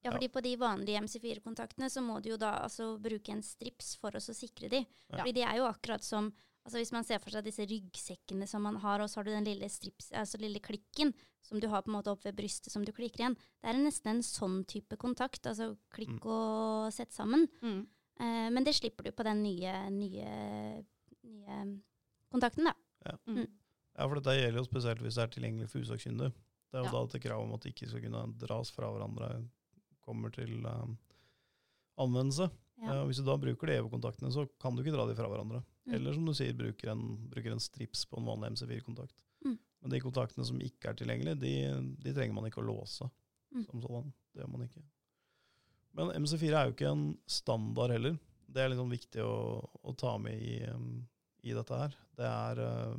Ja, 0.04 0.10
Ja. 0.10 0.12
fordi 0.18 0.28
på 0.28 0.42
de 0.44 0.52
vanlige 0.56 1.00
MC4-kontaktene 1.02 1.88
så 1.90 2.00
må 2.04 2.20
du 2.22 2.28
jo 2.30 2.36
da 2.36 2.52
altså 2.62 2.98
bruke 3.02 3.30
en 3.32 3.42
strips 3.42 3.96
for 3.96 4.10
å 4.12 4.20
sikre 4.20 4.68
de. 4.70 4.84
Ja. 5.08 5.16
Fordi 5.16 5.32
de 5.34 5.42
er 5.42 5.56
jo 5.56 5.64
akkurat 5.66 6.04
som 6.04 6.28
altså 6.68 6.78
Hvis 6.82 6.92
man 6.92 7.04
ser 7.08 7.18
for 7.24 7.32
seg 7.32 7.44
disse 7.48 7.64
ryggsekkene 7.66 8.46
som 8.48 8.62
man 8.62 8.76
har, 8.82 9.00
og 9.00 9.08
så 9.08 9.18
har 9.20 9.24
du 9.24 9.30
den 9.32 9.46
lille 9.48 9.68
strips, 9.72 10.10
altså 10.12 10.38
lille 10.40 10.60
klikken 10.60 11.14
som 11.42 11.58
du 11.60 11.66
har 11.72 11.82
på 11.82 11.88
en 11.90 11.96
måte 11.96 12.12
opp 12.12 12.22
ved 12.26 12.36
brystet 12.36 12.70
som 12.70 12.84
du 12.84 12.92
klikker 12.92 13.24
igjen. 13.24 13.36
Det 13.62 13.70
er 13.72 13.78
nesten 13.80 14.10
en 14.12 14.22
sånn 14.26 14.60
type 14.68 14.96
kontakt, 15.00 15.46
altså 15.48 15.72
klikk 15.94 16.18
Mm. 16.20 16.26
og 16.28 16.92
sett 16.92 17.10
sammen. 17.16 17.46
Mm. 17.62 17.86
Eh, 18.20 18.48
men 18.52 18.64
det 18.64 18.74
slipper 18.76 19.04
du 19.04 19.12
på 19.12 19.24
den 19.24 19.42
nye, 19.42 19.72
nye, 19.90 20.84
nye 21.24 21.58
kontakten, 22.30 22.68
da. 22.68 22.74
Mm. 23.26 23.46
Ja, 23.96 24.06
for 24.06 24.14
dette 24.20 24.34
gjelder 24.36 24.60
jo 24.60 24.68
spesielt 24.68 25.00
hvis 25.02 25.16
det 25.16 25.24
er 25.24 25.32
tilgjengelig 25.34 25.70
for 25.72 25.80
usakkyndige. 25.80 26.32
Det 26.70 26.76
er 26.76 26.84
jo 26.84 26.90
Ja. 26.92 26.92
da 26.92 27.16
et 27.16 27.22
krav 27.22 27.42
om 27.42 27.54
at 27.54 27.60
de 27.62 27.70
ikke 27.72 27.88
skal 27.88 28.02
kunne 28.02 28.38
dras 28.38 28.70
fra 28.70 28.90
hverandre 28.92 29.48
kommer 30.04 30.30
til 30.30 30.64
um, 30.66 30.98
anvendelse. 31.98 32.50
Ja. 32.82 32.92
Eh, 33.00 33.04
hvis 33.08 33.16
du 33.18 33.24
da 33.26 33.36
bruker 33.40 33.66
de 33.66 33.78
EVO-kontaktene, 33.80 34.30
så 34.32 34.46
kan 34.60 34.76
du 34.76 34.82
ikke 34.82 34.94
dra 34.94 35.06
de 35.08 35.16
fra 35.18 35.28
hverandre. 35.30 35.62
Mm. 35.88 35.94
Eller 35.96 36.16
som 36.16 36.28
du 36.28 36.34
sier, 36.36 36.56
bruker 36.56 36.92
en, 36.92 37.04
bruker 37.32 37.54
en 37.54 37.62
strips 37.62 38.04
på 38.08 38.20
en 38.20 38.28
vanlig 38.28 38.52
MC4-kontakt. 38.54 39.16
Mm. 39.46 39.56
Men 39.80 39.94
de 39.94 40.02
kontaktene 40.04 40.44
som 40.44 40.60
ikke 40.62 40.90
er 40.90 41.00
tilgjengelige, 41.00 41.40
de, 41.40 41.54
de 42.04 42.14
trenger 42.14 42.36
man 42.36 42.48
ikke 42.50 42.60
å 42.62 42.68
låse. 42.68 43.08
Mm. 43.48 43.62
som 43.64 43.80
sådan. 43.80 44.10
Det 44.34 44.42
gjør 44.42 44.50
man 44.52 44.64
ikke. 44.66 44.82
Men 45.96 46.10
MC4 46.20 46.50
er 46.52 46.66
jo 46.68 46.74
ikke 46.74 46.90
en 46.92 47.06
standard 47.24 47.94
heller. 47.94 48.18
Det 48.48 48.60
er 48.60 48.72
liksom 48.72 48.90
viktig 48.92 49.22
å, 49.24 49.36
å 49.64 49.94
ta 49.96 50.18
med 50.20 50.36
i, 50.36 50.58
um, 50.68 51.06
i 51.48 51.54
dette 51.56 51.78
her. 51.80 51.96
Det 52.18 52.28
er, 52.28 52.60
uh, 52.60 52.98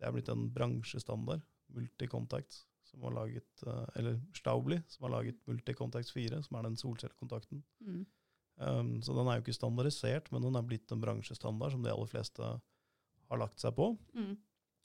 det 0.00 0.08
er 0.08 0.16
blitt 0.16 0.32
en 0.32 0.48
bransjestandard, 0.54 1.46
multicontact, 1.76 2.58
som 2.58 2.76
som 2.96 3.02
har 3.04 3.12
laget, 3.12 3.62
eh, 3.66 3.86
eller 3.94 4.20
Staubli, 4.34 4.80
som 4.88 5.04
har 5.04 5.10
laget 5.18 5.46
Multicontact 5.46 6.10
4, 6.14 6.42
som 6.42 6.56
er 6.56 6.62
den 6.62 6.76
solcellekontakten. 6.80 7.62
Mm. 7.84 8.06
Um, 8.56 9.02
så 9.04 9.12
den 9.12 9.28
er 9.28 9.36
jo 9.38 9.44
ikke 9.44 9.56
standardisert, 9.58 10.30
men 10.32 10.44
den 10.46 10.56
er 10.56 10.64
blitt 10.64 10.92
en 10.94 11.02
bransjestandard 11.02 11.74
som 11.74 11.82
de 11.84 11.90
aller 11.92 12.08
fleste 12.08 12.42
har 13.28 13.40
lagt 13.42 13.60
seg 13.60 13.74
på. 13.76 13.90
Mm. 14.16 14.36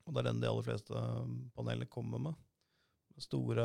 Og 0.05 0.13
det 0.15 0.19
er 0.23 0.27
den 0.31 0.41
de 0.43 0.49
aller 0.49 0.65
fleste 0.65 0.91
um, 0.97 1.37
panelene 1.55 1.87
kommer 1.87 2.19
med. 2.19 2.35
Det 3.15 3.23
store, 3.23 3.63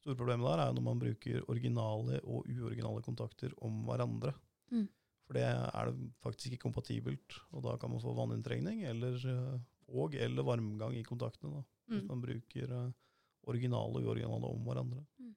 store 0.00 0.16
problemet 0.18 0.48
der 0.50 0.62
er 0.66 0.76
når 0.76 0.84
man 0.84 1.00
bruker 1.00 1.42
originale 1.48 2.20
og 2.24 2.48
uoriginale 2.50 3.02
kontakter 3.04 3.54
om 3.64 3.82
hverandre. 3.88 4.34
Mm. 4.74 4.86
For 5.28 5.36
det 5.36 5.44
er 5.48 5.90
det 5.90 6.10
faktisk 6.24 6.52
ikke 6.54 6.64
kompatibelt, 6.66 7.36
og 7.52 7.64
da 7.66 7.74
kan 7.80 7.92
man 7.92 8.00
få 8.00 8.14
vanninntrengning 8.16 8.84
eller, 8.88 9.16
uh, 9.28 9.58
og 9.88 10.14
eller 10.16 10.44
varmgang 10.44 10.96
i 10.98 11.04
kontaktene. 11.08 11.60
Da, 11.60 11.64
hvis 11.88 12.02
Mm. 12.04 12.08
man 12.10 12.20
bruker 12.20 12.72
uh, 12.76 12.88
originale 13.48 13.96
og 13.96 14.04
uoriginale 14.04 14.44
om 14.52 14.64
hverandre. 14.68 15.00
Mm. 15.20 15.32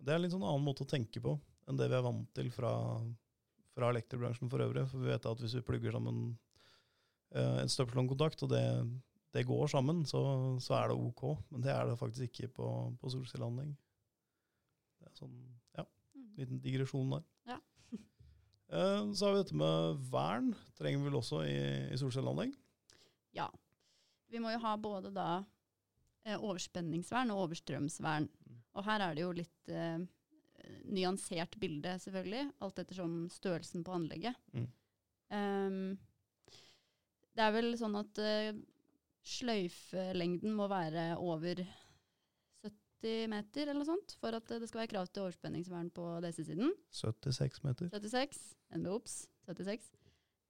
Det 0.00 0.08
er 0.08 0.16
en 0.16 0.22
litt 0.24 0.32
sånn 0.32 0.46
annen 0.48 0.64
måte 0.64 0.86
å 0.86 0.88
tenke 0.88 1.20
på 1.20 1.34
enn 1.70 1.78
det 1.80 1.88
vi 1.90 1.96
er 1.98 2.04
vant 2.06 2.26
til 2.36 2.50
fra, 2.54 2.72
fra 3.76 3.90
elektrobransjen 3.94 4.50
for 4.52 4.64
øvrig. 4.66 4.86
For 4.90 5.02
vi 5.02 5.12
vet 5.12 5.28
at 5.30 5.44
hvis 5.44 5.54
vi 5.58 5.64
plugger 5.66 5.94
sammen 5.96 6.18
uh, 7.36 7.56
en 7.62 7.70
støpselkontakt, 7.70 8.42
og 8.46 8.52
det, 8.52 8.64
det 9.36 9.46
går 9.48 9.70
sammen, 9.72 10.02
så, 10.08 10.20
så 10.62 10.76
er 10.80 10.90
det 10.90 10.98
ok. 10.98 11.24
Men 11.54 11.64
det 11.64 11.72
er 11.74 11.86
det 11.88 11.98
faktisk 12.00 12.28
ikke 12.28 12.52
på, 12.60 12.68
på 13.00 13.14
solcelleanlegg. 13.14 13.72
Det 15.00 15.08
er 15.08 15.16
sånn, 15.22 15.38
ja, 15.78 15.86
Mm. 16.10 16.34
liten 16.36 16.60
digresjon 16.62 17.10
der. 17.14 17.22
Ja. 17.46 17.56
uh, 18.74 19.12
Så 19.14 19.26
har 19.26 19.34
vi 19.34 19.42
dette 19.42 19.56
med 19.56 20.02
vern. 20.10 20.52
Trenger 20.78 21.00
vi 21.00 21.08
vel 21.08 21.18
også 21.20 21.42
i, 21.46 21.56
i 21.94 21.98
solcelleanlegg? 22.00 22.52
Ja. 23.36 23.46
Vi 24.30 24.38
må 24.42 24.52
jo 24.52 24.60
ha 24.62 24.76
både 24.78 25.10
da 25.14 25.28
eh, 26.24 26.36
overspenningsvern 26.36 27.32
og 27.34 27.46
overstrømsvern. 27.46 28.28
Mm. 28.30 28.58
Og 28.78 28.86
her 28.86 29.02
er 29.06 29.16
det 29.16 29.24
jo 29.24 29.32
litt 29.34 29.72
eh, 29.74 29.98
nyansert 30.90 31.56
bilde, 31.60 31.96
selvfølgelig, 32.02 32.46
alt 32.64 32.82
ettersom 32.82 33.16
størrelsen 33.32 33.84
på 33.86 33.94
anlegget. 33.96 34.38
Mm. 34.54 34.68
Um, 35.30 35.98
det 37.36 37.46
er 37.46 37.54
vel 37.54 37.72
sånn 37.78 37.96
at 38.00 38.20
uh, 38.20 38.50
sløyfelengden 39.26 40.54
må 40.56 40.66
være 40.70 41.12
over 41.20 41.62
70 43.00 43.30
meter 43.32 43.68
eller 43.68 43.80
noe 43.80 43.88
sånt, 43.88 44.16
for 44.20 44.36
at 44.36 44.48
det 44.50 44.68
skal 44.68 44.82
være 44.82 44.92
krav 44.94 45.10
til 45.10 45.26
overspenningsvern 45.26 45.90
på 45.96 46.06
DC-siden. 46.24 46.74
76 46.92 47.62
meter. 47.64 47.92
76. 47.94 48.40
enda 48.76 48.96
ops. 48.96 49.22
76. 49.48 49.92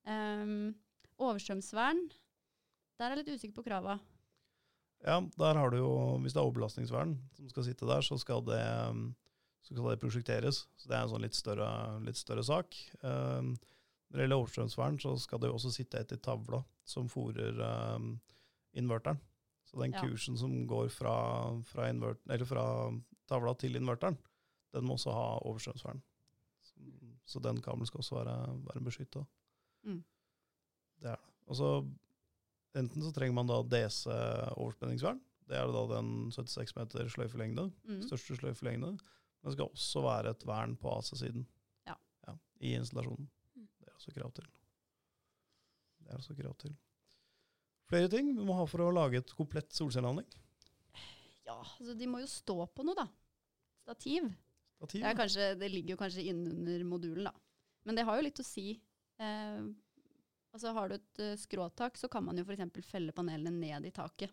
Um, 0.08 0.72
overstrømsvern, 1.20 2.06
der 2.98 3.06
er 3.06 3.14
jeg 3.14 3.22
litt 3.22 3.36
usikker 3.36 3.60
på 3.60 3.66
krava. 3.68 3.98
Ja, 5.04 5.16
der 5.38 5.56
har 5.56 5.72
du 5.72 5.78
jo, 5.78 5.92
hvis 6.20 6.34
det 6.34 6.40
er 6.40 6.46
overbelastningsvern 6.48 7.14
som 7.36 7.48
skal 7.48 7.64
sitte 7.64 7.88
der, 7.88 8.04
så 8.04 8.18
skal 8.20 8.42
det, 8.44 8.60
um, 8.90 9.14
så 9.62 9.75
skal 9.75 9.90
det 9.93 10.00
prosjekteres. 10.02 10.62
Så 10.81 10.88
det 10.88 10.97
er 10.97 11.02
en 11.05 11.12
sånn 11.12 11.23
litt 11.25 11.37
større, 11.37 11.69
litt 12.07 12.17
større 12.17 12.43
sak. 12.47 12.75
Um, 13.02 13.55
når 14.11 14.17
det 14.19 14.25
gjelder 14.25 14.40
overstrømsvern, 14.40 14.97
så 15.02 15.12
skal 15.23 15.38
det 15.43 15.50
jo 15.50 15.55
også 15.59 15.71
sitte 15.75 16.00
et 16.00 16.12
i 16.12 16.17
tavla 16.19 16.62
som 16.85 17.07
fòrer 17.12 17.61
um, 17.95 18.14
inverteren. 18.75 19.21
Så 19.71 19.79
den 19.79 19.93
Ja. 19.95 20.00
kursen 20.02 20.37
som 20.40 20.67
går 20.67 20.88
fra, 20.90 21.14
fra, 21.62 21.87
fra 22.49 22.64
tavla 23.31 23.55
til 23.55 23.76
inverteren, 23.79 24.17
den 24.75 24.85
må 24.85 24.97
også 24.97 25.12
ha 25.14 25.38
overstrømsvern. 25.47 26.00
Så, 26.62 26.75
så 27.26 27.40
den 27.45 27.61
kabelen 27.62 27.87
skal 27.87 28.02
også 28.02 28.17
være, 28.19 28.35
være 28.67 28.83
beskytta. 28.85 29.23
Mm. 29.85 30.02
Det 31.00 31.07
er 31.12 31.17
det. 31.17 31.31
Og 31.47 31.57
så 31.57 31.71
enten 32.75 33.02
så 33.02 33.12
trenger 33.14 33.35
man 33.35 33.47
da 33.50 33.61
DC-overspenningsvern. 33.62 35.21
Det 35.50 35.57
er 35.59 35.71
da 35.75 35.81
den 35.97 36.11
76 36.35 36.75
meter 36.76 37.09
sløyfelengde, 37.11 37.71
Mm. 37.88 38.02
største 38.07 38.37
sløyfelengde. 38.38 38.99
Det 39.40 39.54
skal 39.54 39.70
også 39.70 40.02
være 40.04 40.35
et 40.35 40.47
vern 40.49 40.76
på 40.76 40.92
AC-siden 40.99 41.47
Ja. 41.88 41.97
i 42.61 42.75
installasjonen. 42.76 43.28
Mm. 43.56 43.68
Det 43.78 43.88
er 43.88 43.94
også 43.97 44.14
krav 44.16 44.32
til. 44.37 44.47
Det 46.00 46.12
er 46.12 46.20
også 46.20 46.37
krav 46.37 46.54
til. 46.61 46.76
Flere 47.90 48.11
ting 48.12 48.30
vi 48.37 48.44
må 48.47 48.54
ha 48.59 48.66
for 48.70 48.85
å 48.85 48.92
lage 48.94 49.18
et 49.18 49.32
komplett 49.35 49.73
solcelleanlegg. 49.75 50.37
Ja, 51.47 51.56
altså 51.59 51.97
de 51.99 52.06
må 52.06 52.20
jo 52.23 52.28
stå 52.30 52.56
på 52.70 52.85
noe, 52.87 52.94
da. 52.99 53.09
Stativ. 53.82 54.28
Stativ. 54.76 55.00
Det, 55.00 55.09
er 55.09 55.16
kanskje, 55.18 55.47
det 55.59 55.70
ligger 55.73 55.97
jo 55.97 56.00
kanskje 56.04 56.26
innunder 56.30 56.85
modulen, 56.87 57.26
da. 57.30 57.35
Men 57.88 57.97
det 57.99 58.04
har 58.06 58.20
jo 58.20 58.26
litt 58.28 58.42
å 58.42 58.47
si. 58.47 58.68
Eh, 59.20 59.64
altså 60.52 60.75
Har 60.76 60.90
du 60.92 60.99
et 60.99 61.23
eh, 61.25 61.35
skråtak, 61.40 61.99
så 61.99 62.11
kan 62.12 62.25
man 62.28 62.38
jo 62.38 62.44
f.eks. 62.47 62.78
felle 62.87 63.14
panelene 63.16 63.56
ned 63.56 63.88
i 63.88 63.94
taket. 63.97 64.32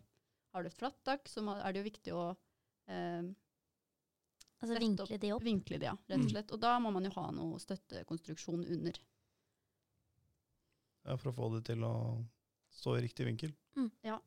Har 0.54 0.62
du 0.62 0.70
et 0.70 0.78
flatt 0.78 1.00
tak, 1.04 1.26
så 1.28 1.42
må, 1.44 1.56
er 1.58 1.74
det 1.74 1.82
jo 1.82 1.88
viktig 1.88 2.14
å 2.16 2.22
eh, 2.88 3.26
Altså 4.58 4.74
Sette 4.74 4.82
vinkle 4.82 5.18
de 5.22 5.30
opp. 5.34 5.44
vinkle 5.46 5.78
de, 5.78 5.86
ja, 5.86 5.94
rett 6.10 6.24
og 6.24 6.32
slett. 6.32 6.52
Og 6.54 6.60
da 6.62 6.72
må 6.82 6.90
man 6.94 7.06
jo 7.06 7.12
ha 7.14 7.28
noe 7.34 7.60
støttekonstruksjon 7.62 8.64
under. 8.66 8.98
Ja, 11.06 11.14
for 11.14 11.30
å 11.30 11.36
få 11.36 11.50
det 11.54 11.62
til 11.70 11.84
å 11.86 11.94
stå 12.74 12.96
i 12.98 13.04
riktig 13.06 13.28
vinkel. 13.28 13.54
Ja. 14.02 14.18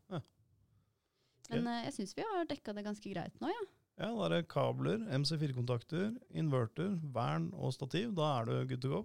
Men 1.51 1.67
uh, 1.67 1.81
jeg 1.83 1.95
syns 1.97 2.15
vi 2.15 2.23
har 2.23 2.47
dekka 2.47 2.73
det 2.77 2.85
ganske 2.87 3.11
greit 3.11 3.35
nå, 3.43 3.51
ja. 3.51 3.67
Ja, 3.99 4.07
Da 4.07 4.23
er 4.25 4.33
det 4.33 4.45
kabler, 4.49 5.03
MC4-kontakter, 5.13 6.13
inverter, 6.39 6.95
vern 7.13 7.51
og 7.53 7.75
stativ. 7.75 8.15
Da 8.17 8.29
er 8.39 8.47
du 8.47 8.53
good 8.71 8.81
to 8.81 8.93
go. 8.93 9.01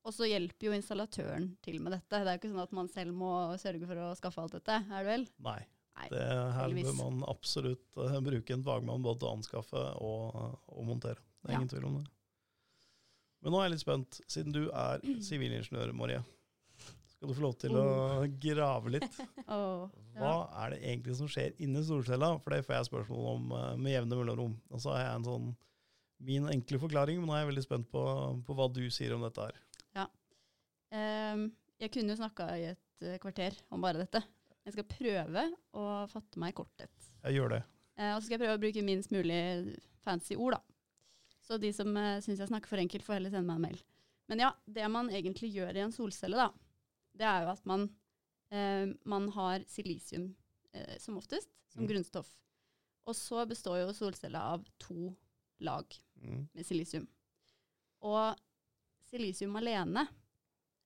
Og 0.00 0.14
så 0.16 0.24
hjelper 0.30 0.70
jo 0.70 0.76
installatøren 0.76 1.50
til 1.64 1.76
med 1.84 1.92
dette. 1.92 2.22
Det 2.22 2.24
er 2.24 2.38
jo 2.38 2.40
ikke 2.40 2.52
sånn 2.54 2.62
at 2.62 2.72
man 2.78 2.88
selv 2.88 3.16
må 3.20 3.32
sørge 3.60 3.84
for 3.84 4.00
å 4.00 4.14
skaffe 4.16 4.40
alt 4.40 4.56
dette, 4.56 4.78
er 4.80 5.04
det 5.04 5.10
vel? 5.10 5.26
Nei. 5.44 5.60
Det, 6.10 6.24
her 6.56 6.74
bør 6.80 6.96
man 6.98 7.20
absolutt 7.28 8.00
eh, 8.00 8.16
bruke 8.24 8.54
en 8.56 8.64
fagmann 8.66 9.04
både 9.04 9.20
til 9.20 9.28
å 9.28 9.34
anskaffe 9.36 9.84
og, 10.00 10.40
og 10.72 10.82
montere. 10.88 11.20
Det 11.40 11.50
er 11.50 11.52
Ja. 11.54 11.60
ingen 11.60 11.72
tvil 11.72 11.86
om 11.90 11.98
det. 12.00 12.06
Men 13.40 13.52
nå 13.54 13.60
er 13.60 13.68
jeg 13.68 13.74
litt 13.76 13.84
spent, 13.84 14.20
siden 14.28 14.52
du 14.56 14.62
er 14.70 15.00
sivilingeniør, 15.28 15.92
Marie. 15.96 16.20
Skal 17.10 17.28
du 17.28 17.36
få 17.36 17.44
lov 17.44 17.56
til 17.60 17.76
å 17.76 17.86
grave 18.46 18.94
litt. 18.96 19.18
Hva 19.46 19.90
ja. 20.16 20.36
er 20.64 20.74
det 20.74 20.82
egentlig 20.82 21.16
som 21.20 21.28
skjer 21.28 21.52
inni 21.60 21.82
solcella? 21.84 22.32
For 22.40 22.54
det 22.56 22.64
får 22.64 22.78
jeg 22.78 22.90
spørsmål 22.92 23.26
om 23.34 23.50
eh, 23.56 23.72
med 23.76 23.92
jevne 23.96 24.20
mellomrom. 24.22 24.54
Og 24.72 24.80
så 24.80 24.94
har 24.94 25.04
jeg 25.04 25.18
en 25.18 25.28
sånn 25.28 25.50
min 26.20 26.48
enkle 26.52 26.76
forklaring, 26.82 27.16
men 27.20 27.30
nå 27.30 27.32
er 27.36 27.44
jeg 27.44 27.48
veldig 27.54 27.64
spent 27.64 27.86
på, 27.92 28.00
på 28.44 28.56
hva 28.56 28.66
du 28.72 28.82
sier 28.92 29.14
om 29.16 29.22
dette 29.24 29.40
her. 29.46 29.60
Ehm, 30.90 31.44
jeg 31.78 31.92
kunne 31.94 32.14
jo 32.14 32.18
snakka 32.18 32.48
i 32.58 32.64
et 32.72 33.04
eh, 33.06 33.18
kvarter 33.22 33.54
om 33.70 33.82
bare 33.84 34.02
dette. 34.02 34.22
Jeg 34.66 34.74
skal 34.76 34.84
prøve 34.92 35.44
å 35.74 35.84
fatte 36.10 36.38
meg 36.42 36.52
i 36.52 36.56
korthet. 36.60 37.06
Jeg 37.24 37.38
gjør 37.38 37.54
det. 37.56 37.62
Eh, 37.96 38.12
og 38.14 38.20
så 38.20 38.26
skal 38.26 38.36
jeg 38.38 38.42
prøve 38.44 38.58
å 38.58 38.62
bruke 38.62 38.82
minst 38.84 39.10
mulig 39.14 39.40
fancy 40.04 40.36
ord, 40.36 40.58
da. 40.58 40.62
Så 41.46 41.58
de 41.60 41.72
som 41.74 41.96
eh, 41.96 42.20
syns 42.22 42.38
jeg 42.42 42.50
snakker 42.50 42.68
for 42.70 42.78
enkelt, 42.82 43.04
får 43.06 43.18
heller 43.18 43.32
sende 43.32 43.48
meg 43.48 43.56
en 43.56 43.64
mail. 43.68 43.80
Men 44.30 44.42
ja, 44.44 44.50
det 44.70 44.86
man 44.92 45.08
egentlig 45.10 45.50
gjør 45.56 45.74
i 45.74 45.82
en 45.82 45.92
solcelle, 45.94 46.36
da, 46.38 46.50
det 47.18 47.26
er 47.26 47.42
jo 47.46 47.50
at 47.54 47.64
man, 47.66 47.88
eh, 48.54 48.92
man 49.10 49.26
har 49.34 49.64
silisium 49.66 50.28
eh, 50.72 50.96
som 51.02 51.16
oftest, 51.18 51.50
som 51.72 51.82
Mm. 51.84 51.88
grunnstoff. 51.90 52.28
Og 53.06 53.14
så 53.16 53.42
består 53.48 53.80
jo 53.80 53.92
solcella 53.96 54.40
av 54.54 54.64
to 54.78 55.16
lag 55.60 55.86
Mm. 56.20 56.48
med 56.54 56.66
silisium. 56.66 57.08
Og 58.02 58.36
silisium 59.10 59.56
alene 59.56 60.06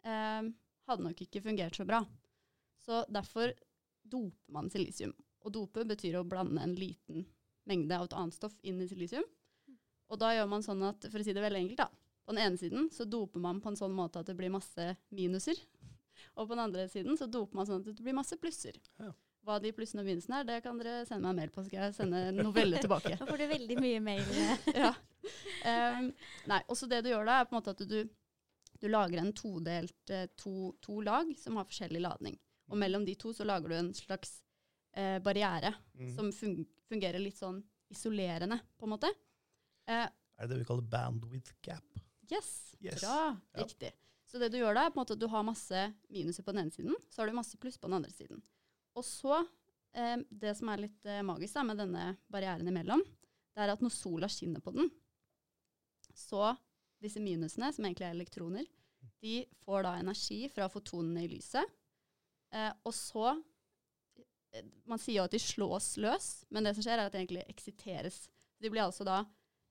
eh, 0.04 0.42
hadde 0.88 1.02
nok 1.04 1.20
ikke 1.20 1.42
fungert 1.42 1.74
så 1.76 1.84
bra. 1.88 2.02
Så 2.84 3.04
derfor 3.08 3.52
doper 4.04 4.52
man 4.52 4.70
silisium. 4.70 5.14
Og 5.44 5.52
dope 5.52 5.84
betyr 5.88 6.18
å 6.20 6.26
blande 6.28 6.62
en 6.62 6.76
liten 6.76 7.24
mengde 7.68 7.96
av 7.96 8.06
et 8.08 8.16
annet 8.16 8.36
stoff 8.36 8.56
inn 8.62 8.80
i 8.84 8.88
silisium. 8.88 9.24
Og 10.12 10.20
da 10.20 10.34
gjør 10.34 10.48
man 10.50 10.64
sånn 10.64 10.84
at, 10.84 11.06
for 11.10 11.20
å 11.20 11.26
si 11.26 11.32
det 11.36 11.44
veldig 11.44 11.62
enkelt, 11.64 11.80
da, 11.80 11.88
på 12.24 12.34
den 12.34 12.44
ene 12.44 12.60
siden 12.60 12.88
så 12.92 13.06
doper 13.08 13.40
man 13.40 13.60
på 13.64 13.72
en 13.72 13.78
sånn 13.78 13.94
måte 13.96 14.20
at 14.20 14.28
det 14.28 14.36
blir 14.38 14.52
masse 14.52 14.94
minuser. 15.16 15.58
Og 16.36 16.46
på 16.46 16.52
den 16.52 16.64
andre 16.64 16.88
siden 16.92 17.18
så 17.20 17.28
doper 17.28 17.60
man 17.60 17.68
sånn 17.68 17.82
at 17.82 17.88
det 17.88 18.04
blir 18.04 18.16
masse 18.16 18.36
plusser. 18.40 18.78
Ja. 19.00 19.12
Hva 19.44 19.58
de 19.60 19.74
plussene 19.76 20.00
og 20.00 20.08
minusene 20.08 20.38
er, 20.40 20.46
det 20.48 20.62
kan 20.64 20.78
dere 20.80 21.02
sende 21.04 21.26
meg 21.26 21.34
en 21.34 21.40
mail 21.42 21.50
på, 21.52 21.60
så 21.60 21.68
skal 21.68 21.82
jeg 21.82 21.96
sende 21.98 22.20
en 22.30 22.38
novelle 22.40 22.80
tilbake. 22.80 23.12
Da 23.20 23.28
får 23.28 23.42
du 23.42 23.46
veldig 23.50 23.76
mye 23.76 24.00
mail. 24.00 24.30
ja. 24.84 24.94
Um, 25.64 26.08
nei, 26.48 26.60
også 26.72 26.88
det 26.88 27.02
du 27.04 27.10
gjør 27.10 27.28
da, 27.28 27.40
er 27.40 27.48
på 27.48 27.52
en 27.52 27.58
måte 27.58 27.74
at 27.76 27.82
du, 27.88 27.98
du 28.80 28.86
lager 28.88 29.20
en 29.20 29.34
todelt 29.36 30.12
eh, 30.16 30.30
to, 30.40 30.72
to 30.84 30.96
lag 31.04 31.28
som 31.40 31.60
har 31.60 31.68
forskjellig 31.68 32.00
ladning. 32.06 32.38
Og 32.72 32.78
mellom 32.80 33.04
de 33.04 33.14
to 33.20 33.32
så 33.36 33.44
lager 33.44 33.68
du 33.68 33.74
en 33.78 33.92
slags 33.94 34.40
eh, 34.96 35.18
barriere 35.18 35.74
Mm. 35.98 36.14
som 36.16 36.32
fun 36.32 36.64
fungerer 36.88 37.18
litt 37.18 37.36
sånn 37.36 37.62
isolerende, 37.90 38.60
på 38.78 38.86
en 38.86 38.90
måte. 38.94 39.10
Eh, 39.86 40.06
Er 40.38 40.46
det 40.46 40.50
det 40.50 40.58
vi 40.60 40.64
kaller 40.64 40.82
bandwidth 40.88 41.52
gap? 41.62 41.84
yes, 42.30 42.74
Yes. 42.80 43.00
bra, 43.00 43.36
Ja. 43.54 43.62
riktig. 43.64 43.92
Så 44.26 44.38
det 44.38 44.50
du 44.52 44.58
gjør 44.58 44.74
da, 44.74 44.86
er 44.86 44.90
på 44.90 44.98
en 45.00 45.04
måte 45.04 45.12
at 45.12 45.18
du 45.18 45.26
har 45.28 45.42
masse 45.42 45.94
minuser 46.10 46.42
på 46.42 46.52
den 46.52 46.64
ene 46.64 46.70
siden, 46.72 46.94
så 47.10 47.18
har 47.22 47.26
du 47.26 47.32
masse 47.34 47.56
pluss 47.58 47.76
på 47.76 47.86
den 47.88 47.94
andre 48.02 48.10
siden. 48.10 48.40
Og 48.96 49.04
så, 49.04 49.46
eh, 49.92 50.16
det 50.32 50.56
som 50.56 50.68
er 50.68 50.76
litt 50.78 51.04
eh, 51.06 51.22
magisk 51.22 51.54
da, 51.54 51.62
med 51.62 51.76
denne 51.78 52.16
barrieren 52.30 52.66
imellom, 52.66 53.02
det 53.54 53.62
er 53.62 53.70
at 53.72 53.80
når 53.80 53.90
sola 53.92 54.26
skinner 54.28 54.60
på 54.60 54.72
den, 54.74 54.90
så 56.14 56.56
disse 57.02 57.20
minusene, 57.20 57.72
som 57.74 57.84
egentlig 57.84 58.06
er 58.08 58.14
elektroner, 58.14 58.66
de 59.20 59.44
får 59.64 59.82
da 59.82 59.96
energi 60.00 60.48
fra 60.52 60.68
fotonene 60.68 61.24
i 61.24 61.28
lyset, 61.28 61.64
eh, 62.54 62.70
og 62.86 62.94
så 62.94 63.26
eh, 64.54 64.64
Man 64.86 65.00
sier 65.02 65.20
jo 65.20 65.26
at 65.26 65.34
de 65.34 65.40
slås 65.42 65.94
løs, 66.00 66.28
men 66.54 66.66
det 66.66 66.74
som 66.76 66.86
skjer, 66.86 66.98
er 66.98 67.08
at 67.08 67.14
de 67.14 67.22
egentlig 67.22 67.44
eksiteres. 67.50 68.24
De 68.62 68.70
blir 68.72 68.84
altså 68.84 69.06
da 69.06 69.22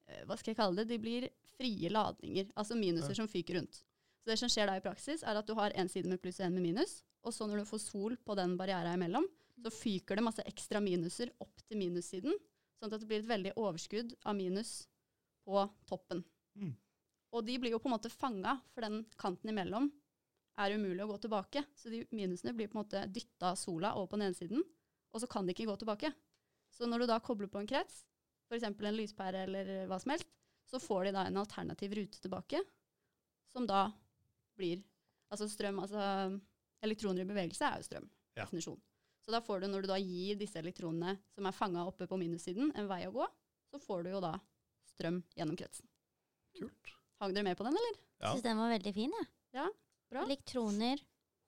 eh, 0.07 0.23
Hva 0.27 0.37
skal 0.39 0.53
jeg 0.53 0.59
kalle 0.59 0.81
det? 0.83 0.89
De 0.91 0.99
blir 1.01 1.29
frie 1.55 1.89
ladninger, 1.91 2.51
altså 2.55 2.75
minuser 2.79 3.13
Ja. 3.13 3.19
som 3.21 3.29
fyker 3.31 3.59
rundt. 3.59 3.81
Så 4.23 4.31
det 4.31 4.37
som 4.39 4.49
skjer 4.51 4.69
da 4.69 4.77
i 4.79 4.83
praksis, 4.83 5.23
er 5.23 5.35
at 5.39 5.47
du 5.47 5.53
har 5.57 5.73
en 5.75 5.89
side 5.91 6.07
med 6.09 6.21
pluss 6.23 6.39
og 6.39 6.47
en 6.47 6.55
med 6.55 6.63
minus, 6.63 7.01
og 7.23 7.33
så 7.35 7.47
når 7.47 7.61
du 7.63 7.69
får 7.69 7.81
sol 7.83 8.15
på 8.23 8.35
den 8.39 8.55
barrieren 8.59 8.95
imellom, 8.95 9.27
så 9.63 9.71
fyker 9.71 10.17
det 10.17 10.23
masse 10.25 10.43
ekstra 10.47 10.79
minuser 10.83 11.29
opp 11.43 11.61
til 11.67 11.77
minussiden, 11.79 12.33
sånn 12.79 12.91
at 12.91 12.99
det 12.99 13.07
blir 13.07 13.21
et 13.21 13.29
veldig 13.29 13.53
overskudd 13.59 14.15
av 14.27 14.35
minus 14.35 14.87
på 15.45 15.61
toppen. 15.87 16.23
Mm. 16.55 16.73
Og 17.33 17.45
de 17.47 17.57
blir 17.59 17.71
jo 17.75 17.79
på 17.83 17.87
en 17.89 17.95
måte 17.95 18.11
fanga, 18.11 18.57
for 18.73 18.85
den 18.85 19.03
kanten 19.19 19.51
imellom 19.53 19.91
er 20.60 20.75
umulig 20.77 21.03
å 21.05 21.10
gå 21.13 21.17
tilbake. 21.24 21.63
Så 21.75 21.89
de 21.89 22.03
minusene 22.13 22.53
blir 22.55 22.67
på 22.69 22.77
en 22.77 22.83
måte 22.83 23.03
dytta 23.13 23.55
sola 23.60 23.93
over 23.98 24.12
på 24.12 24.19
den 24.19 24.27
ene 24.29 24.38
siden, 24.38 24.63
og 25.13 25.22
så 25.22 25.29
kan 25.29 25.45
de 25.48 25.53
ikke 25.55 25.67
gå 25.69 25.75
tilbake. 25.81 26.12
Så 26.74 26.88
når 26.89 27.03
du 27.03 27.07
da 27.10 27.19
kobler 27.22 27.50
på 27.51 27.60
en 27.62 27.67
krets, 27.69 28.03
f.eks. 28.50 28.63
en 28.65 28.98
lyspære 28.98 29.43
eller 29.48 29.74
hva 29.89 30.00
som 30.01 30.13
helst, 30.13 30.29
så 30.69 30.79
får 30.81 31.05
de 31.10 31.12
da 31.17 31.25
en 31.27 31.38
alternativ 31.41 31.93
rute 31.98 32.22
tilbake, 32.24 32.62
som 33.53 33.67
da 33.69 33.88
blir 34.57 34.81
Altså 35.33 35.48
strøm, 35.50 35.79
altså 35.81 35.98
elektroner 36.86 37.24
i 37.24 37.25
bevegelse 37.25 37.65
er 37.65 37.79
jo 37.81 37.86
strøm, 37.88 38.03
Ja. 38.38 38.43
definisjon. 38.45 38.77
Så 39.25 39.31
da 39.33 39.39
får 39.41 39.62
du, 39.62 39.67
når 39.67 39.81
du 39.81 39.88
da 39.88 39.95
gir 39.98 40.36
disse 40.38 40.60
elektronene 40.60 41.15
som 41.33 41.48
er 41.48 41.51
fanga 41.57 41.88
oppe 41.89 42.05
på 42.05 42.19
minussiden, 42.22 42.69
en 42.77 42.86
vei 42.88 43.07
å 43.07 43.12
gå, 43.15 43.25
så 43.72 43.79
får 43.81 44.03
du 44.03 44.10
jo 44.12 44.19
da 44.22 44.36
strøm 44.86 45.24
gjennom 45.33 45.57
kretsen. 45.57 45.88
Kult. 46.53 46.91
Hang 47.19 47.33
dere 47.33 47.48
med 47.48 47.57
på 47.57 47.63
den, 47.65 47.74
eller? 47.74 47.98
Ja. 48.22 48.29
Syns 48.36 48.43
den 48.45 48.57
var 48.62 48.69
veldig 48.75 48.93
fin, 48.93 49.10
jeg. 49.17 49.27
Ja, 49.57 49.65
bra. 50.13 50.24
Elektroner 50.27 51.01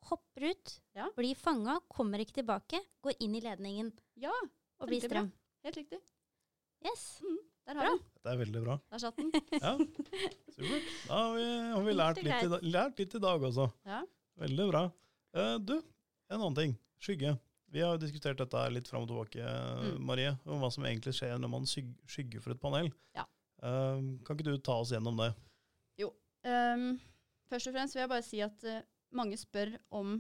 hopper 0.10 0.50
ut, 0.52 0.74
Ja. 0.98 1.08
blir 1.18 1.36
fanga, 1.40 1.80
kommer 1.90 2.22
ikke 2.22 2.40
tilbake, 2.42 2.82
går 3.02 3.16
inn 3.26 3.36
i 3.38 3.42
ledningen 3.42 3.92
Ja, 4.22 4.34
og 4.80 4.88
blir 4.90 5.02
strøm. 5.02 5.30
bra. 5.32 5.66
helt 5.66 5.78
riktig. 5.82 6.00
Yes. 6.86 7.22
Der 7.66 7.74
har 7.74 7.82
Bra. 7.82 7.90
du 7.90 7.98
den. 7.98 8.04
Det 8.22 8.32
er 8.32 8.38
veldig 8.44 8.62
bra. 8.64 8.76
Der 8.92 9.00
satt 9.02 9.16
den. 9.18 9.32
Ja, 9.58 9.72
supert. 10.54 10.90
Da 11.08 11.16
har 11.18 11.32
vi, 11.34 11.46
har 11.74 11.84
vi 11.88 11.94
lært, 11.98 12.20
litt 12.22 12.44
i, 12.46 12.70
lært 12.70 13.00
litt 13.02 13.16
i 13.18 13.22
dag 13.24 13.42
også. 13.48 13.66
Ja. 13.90 14.04
Veldig 14.38 14.68
bra. 14.70 14.84
Uh, 15.36 15.56
du, 15.58 15.74
en 16.30 16.38
annen 16.42 16.56
ting. 16.60 16.76
Skygge. 17.02 17.34
Vi 17.74 17.82
har 17.82 17.96
jo 17.96 18.04
diskutert 18.06 18.38
dette 18.38 18.62
litt 18.72 18.88
fram 18.88 19.02
og 19.04 19.10
tilbake, 19.10 19.42
Mm. 19.42 19.98
Marie, 20.06 20.36
om 20.46 20.62
hva 20.62 20.70
som 20.72 20.86
egentlig 20.86 21.16
skjer 21.18 21.40
når 21.42 21.50
man 21.56 21.66
skygger 21.66 22.40
for 22.46 22.54
et 22.54 22.62
panel. 22.62 22.92
Ja. 23.18 23.26
Uh, 23.64 24.14
kan 24.24 24.38
ikke 24.38 24.46
du 24.46 24.58
ta 24.62 24.78
oss 24.84 24.92
gjennom 24.94 25.18
det? 25.18 25.32
Jo. 25.98 26.12
Ehm, 26.46 27.00
først 27.50 27.68
og 27.70 27.76
fremst 27.76 27.96
vil 27.96 28.02
jeg 28.06 28.12
bare 28.12 28.26
si 28.26 28.42
at 28.46 28.64
uh, 28.70 28.80
mange 29.16 29.38
spør 29.38 29.76
om 29.96 30.16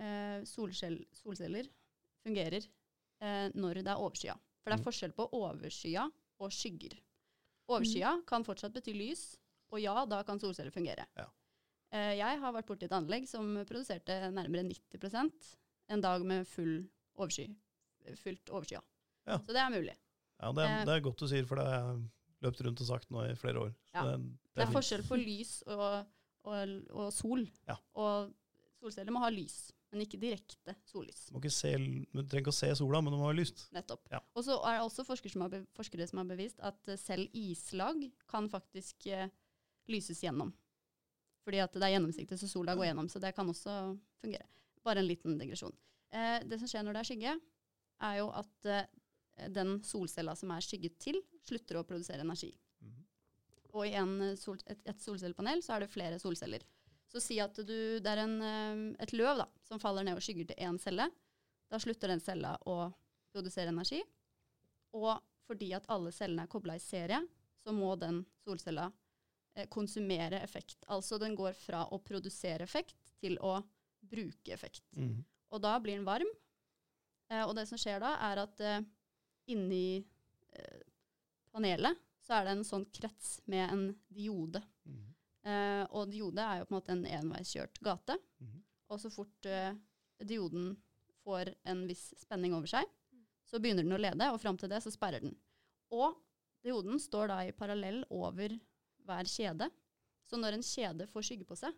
uh, 0.00 0.40
solceller 0.46 1.68
fungerer 2.26 2.66
uh, 3.22 3.48
når 3.54 3.82
det 3.82 3.92
er 3.92 4.02
overskya. 4.02 4.36
For 4.64 4.70
det 4.72 4.78
Mm. 4.78 4.82
er 4.82 4.86
forskjell 4.90 5.12
på 5.14 5.28
overskya 5.38 6.04
og 6.42 6.50
skygger. 6.52 6.96
Overskya 7.70 8.16
kan 8.26 8.44
fortsatt 8.44 8.74
bety 8.74 8.92
lys, 8.94 9.36
og 9.70 9.80
ja, 9.80 9.94
da 10.06 10.22
kan 10.26 10.38
solceller 10.42 10.70
fungere. 10.74 11.06
Ja. 11.16 11.26
Jeg 11.96 12.40
har 12.42 12.52
vært 12.52 12.66
borti 12.66 12.84
et 12.84 12.92
anlegg 12.92 13.28
som 13.30 13.46
produserte 13.66 14.12
nærmere 14.34 14.64
90% 14.66 15.52
en 15.94 16.00
dag 16.02 16.24
med 16.26 16.44
full 16.50 16.80
oversky. 17.16 17.46
Fullt 18.20 18.50
overskya. 18.50 18.80
Ja. 19.26 19.38
Så 19.38 19.54
det 19.54 19.62
er 19.62 19.70
mulig. 19.70 19.94
Ja, 20.42 20.50
det, 20.52 20.66
er, 20.66 20.84
det 20.84 20.94
er 20.96 21.00
godt 21.06 21.22
du 21.22 21.28
sier, 21.30 21.46
for 21.46 21.56
det 21.62 21.64
har 21.66 21.78
jeg 21.78 22.02
løpt 22.44 22.60
rundt 22.66 22.82
og 22.84 22.86
sagt 22.90 23.10
nå 23.14 23.22
i 23.30 23.34
flere 23.38 23.62
år. 23.68 23.72
Ja. 23.94 24.02
det, 24.10 24.18
Det 24.52 24.62
er 24.62 24.66
fint. 24.66 24.76
forskjell 24.76 25.06
på 25.08 25.18
lys 25.22 25.54
og, 25.70 26.10
og, 26.46 26.76
og 26.94 27.08
sol. 27.14 27.46
Ja. 27.68 27.76
Og 27.98 28.32
solceller 28.80 29.14
må 29.14 29.22
ha 29.22 29.30
lys, 29.32 29.70
men 29.92 30.04
ikke 30.04 30.20
direkte 30.20 30.76
sollys. 30.88 31.26
Du, 31.32 31.48
se, 31.52 31.72
du 31.76 32.20
trenger 32.22 32.44
ikke 32.44 32.54
å 32.54 32.58
se 32.58 32.70
sola, 32.78 33.00
men 33.02 33.14
du 33.14 33.20
må 33.20 33.28
ha 33.28 33.34
lyst. 33.36 33.66
Nettopp. 33.74 34.06
Ja. 34.12 34.22
Og 34.36 34.46
så 34.46 34.58
er 34.62 34.78
det 34.78 34.84
også 34.86 35.06
forskere 35.08 35.34
som, 35.34 35.46
har 35.46 35.66
forskere 35.76 36.06
som 36.10 36.22
har 36.22 36.30
bevist 36.30 36.62
at 36.64 36.92
eh, 36.92 37.00
selv 37.00 37.34
islag 37.36 38.06
kan 38.30 38.50
faktisk 38.52 39.08
eh, 39.10 39.32
lyses 39.92 40.22
gjennom. 40.24 40.52
Fordi 41.46 41.62
at 41.62 41.74
det 41.78 41.86
er 41.86 41.94
gjennomsiktig, 41.94 42.38
så 42.40 42.50
sola 42.50 42.74
går 42.74 42.88
gjennom. 42.88 43.08
Så 43.10 43.22
det 43.22 43.30
kan 43.36 43.48
også 43.50 43.74
fungere. 44.22 44.48
Bare 44.86 45.02
en 45.02 45.06
liten 45.06 45.36
digresjon. 45.38 45.74
Eh, 46.10 46.40
det 46.46 46.58
som 46.60 46.70
skjer 46.70 46.86
når 46.86 46.96
det 46.96 47.02
er 47.02 47.10
skygge, 47.10 47.34
er 48.06 48.18
jo 48.18 48.30
at 48.34 48.70
eh, 48.70 48.88
den 49.54 49.76
solcella 49.86 50.34
som 50.38 50.50
er 50.54 50.64
skygget 50.64 50.98
til, 51.02 51.20
slutter 51.46 51.78
å 51.78 51.86
produsere 51.86 52.24
energi. 52.26 52.50
Og 53.74 53.86
i 53.86 53.94
en 53.98 54.16
eh, 54.30 54.36
sol, 54.38 54.58
et, 54.66 54.82
et 54.88 55.02
solcellepanel 55.02 55.62
så 55.64 55.76
er 55.76 55.84
det 55.84 55.92
flere 55.92 56.20
solceller. 56.22 56.64
Så 57.10 57.22
si 57.22 57.38
at 57.40 57.56
du, 57.56 57.76
det 58.02 58.10
er 58.12 58.24
en, 58.24 58.36
eh, 58.42 58.82
et 59.02 59.14
løv 59.16 59.42
da, 59.42 59.46
som 59.66 59.80
faller 59.82 60.06
ned 60.06 60.18
og 60.18 60.24
skygger 60.24 60.50
til 60.50 60.68
én 60.68 60.78
celle. 60.82 61.08
Da 61.70 61.80
slutter 61.82 62.12
den 62.12 62.22
cella 62.22 62.54
å 62.66 62.90
produsere 63.34 63.72
energi. 63.72 64.02
Og 64.96 65.14
fordi 65.46 65.72
at 65.76 65.86
alle 65.92 66.12
cellene 66.14 66.46
er 66.46 66.50
kobla 66.50 66.76
i 66.78 66.82
serie, 66.82 67.20
så 67.62 67.74
må 67.74 67.94
den 68.00 68.22
solcella 68.44 68.88
eh, 69.54 69.68
konsumere 69.72 70.40
effekt. 70.42 70.82
Altså 70.92 71.18
den 71.22 71.36
går 71.38 71.56
fra 71.58 71.84
å 71.90 72.00
produsere 72.02 72.66
effekt 72.66 73.14
til 73.22 73.38
å 73.42 73.58
bruke 74.06 74.54
effekt. 74.54 74.84
Mm. 74.96 75.22
Og 75.54 75.62
da 75.62 75.76
blir 75.82 75.98
den 75.98 76.06
varm. 76.06 76.30
Eh, 77.30 77.42
og 77.42 77.54
det 77.58 77.66
som 77.70 77.80
skjer 77.80 78.02
da, 78.02 78.16
er 78.30 78.42
at 78.46 78.62
eh, 78.62 78.84
inni 79.52 79.86
panelet 81.52 81.98
så 82.26 82.38
er 82.38 82.46
det 82.46 82.56
en 82.56 82.66
sånn 82.66 82.86
krets 82.94 83.36
med 83.46 83.70
en 83.70 83.84
diode. 84.10 84.62
Mhm. 84.88 85.12
Eh, 85.46 85.84
og 85.94 86.10
diode 86.10 86.42
er 86.42 86.58
jo 86.58 86.66
på 86.66 86.74
en 86.74 86.78
måte 86.80 86.94
en 86.94 87.06
enveiskjørt 87.06 87.78
gate. 87.86 88.18
Mhm. 88.42 88.62
Og 88.90 89.00
så 89.02 89.10
fort 89.14 89.46
eh, 89.46 89.74
dioden 90.18 90.72
får 91.22 91.54
en 91.64 91.84
viss 91.86 92.12
spenning 92.18 92.54
over 92.54 92.70
seg, 92.70 92.86
så 93.46 93.60
begynner 93.62 93.86
den 93.86 93.94
å 93.94 94.00
lede, 94.00 94.30
og 94.32 94.40
fram 94.42 94.58
til 94.58 94.70
det 94.70 94.80
så 94.82 94.90
sperrer 94.94 95.22
den. 95.22 95.36
Og 95.94 96.16
dioden 96.66 96.98
står 97.02 97.30
da 97.30 97.40
i 97.46 97.54
parallell 97.54 98.02
over 98.10 98.54
hver 99.06 99.30
kjede. 99.30 99.70
Så 100.26 100.38
når 100.38 100.56
en 100.56 100.66
kjede 100.66 101.06
får 101.10 101.28
skygge 101.28 101.46
på 101.46 101.58
seg, 101.58 101.74